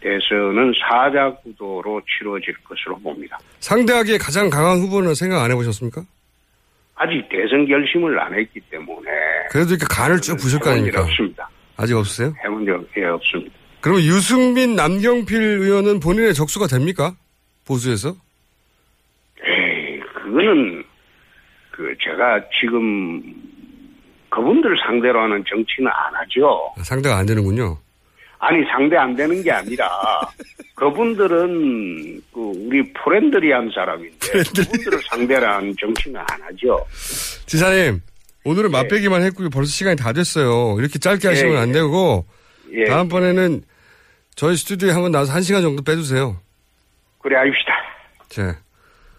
대선은 0.00 0.72
사자 0.80 1.30
구도로 1.42 2.00
치러질 2.06 2.54
것으로 2.64 2.98
봅니다. 2.98 3.38
상대하기에 3.60 4.18
가장 4.18 4.48
강한 4.50 4.78
후보는 4.78 5.14
생각 5.14 5.42
안 5.42 5.50
해보셨습니까? 5.50 6.02
아직 6.94 7.26
대선 7.30 7.66
결심을 7.66 8.18
안 8.18 8.34
했기 8.34 8.60
때문에 8.70 9.10
그래도 9.50 9.70
이렇게 9.70 9.86
간을 9.88 10.20
쭉 10.20 10.36
부실 10.36 10.58
거 10.60 10.70
아닙니까? 10.70 11.02
없습니다. 11.02 11.48
아직 11.76 11.94
없으세요? 11.96 12.34
해본 12.44 12.66
적이 12.66 13.04
없습니다. 13.04 13.54
그러면 13.80 14.02
유승민, 14.04 14.76
남경필 14.76 15.40
의원은 15.40 16.00
본인의 16.00 16.34
적수가 16.34 16.66
됩니까? 16.66 17.14
보수에서? 17.66 18.10
에이, 19.42 20.00
그거는 20.14 20.84
그 21.70 21.94
제가 22.02 22.42
지금 22.60 23.22
그분들 24.28 24.76
상대로 24.86 25.22
하는 25.22 25.42
정치는 25.48 25.90
안 25.90 26.14
하죠. 26.16 26.74
상대가 26.82 27.16
안 27.16 27.24
되는군요. 27.26 27.78
아니 28.40 28.64
상대 28.72 28.96
안 28.96 29.14
되는 29.14 29.42
게 29.42 29.52
아니라 29.52 29.88
그분들은 30.74 32.22
그 32.32 32.40
우리 32.40 32.82
프렌들이 32.94 33.52
한 33.52 33.70
사람인데 33.72 34.32
그분들을 34.54 34.98
상대로 35.10 35.46
하는 35.46 35.74
정치는 35.78 36.18
안 36.18 36.42
하죠. 36.44 36.84
지사님, 37.46 38.00
오늘은 38.44 38.70
맛배기만 38.70 39.22
했고 39.22 39.48
벌써 39.50 39.70
시간이 39.70 39.96
다 39.96 40.14
됐어요. 40.14 40.76
이렇게 40.80 40.98
짧게 40.98 41.28
하시면 41.28 41.52
예, 41.52 41.58
안 41.58 41.68
예. 41.68 41.72
되고 41.74 42.24
예. 42.72 42.86
다음번에는 42.86 43.62
저희 44.36 44.56
스튜디오에 44.56 44.92
한번 44.92 45.12
나와서 45.12 45.34
한 45.34 45.42
시간 45.42 45.60
정도 45.60 45.82
빼주세요. 45.82 46.40
그래 47.18 47.36
합시다. 47.36 47.74
자, 48.30 48.58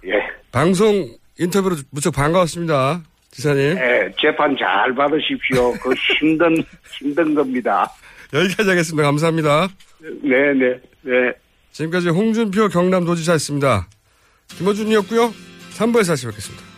예. 0.07 0.13
방송 0.51 1.15
인터뷰로 1.37 1.75
무척 1.91 2.11
반가웠습니다. 2.15 3.03
지사님. 3.29 3.77
예, 3.77 4.11
재판 4.19 4.57
잘 4.57 4.93
받으십시오. 4.95 5.73
그 5.73 5.93
힘든 6.19 6.57
힘든 6.97 7.35
겁니다. 7.35 7.87
여기까지 8.33 8.69
하겠습니다. 8.69 9.03
감사합니다. 9.03 9.67
네, 10.23 10.53
네, 10.53 10.79
네. 11.01 11.33
지금까지 11.71 12.09
홍준표 12.09 12.69
경남도지사였습니다. 12.69 13.87
김어준이었고요. 14.47 15.33
3부에서 15.77 16.07
다시 16.07 16.25
뵙겠습니다. 16.27 16.70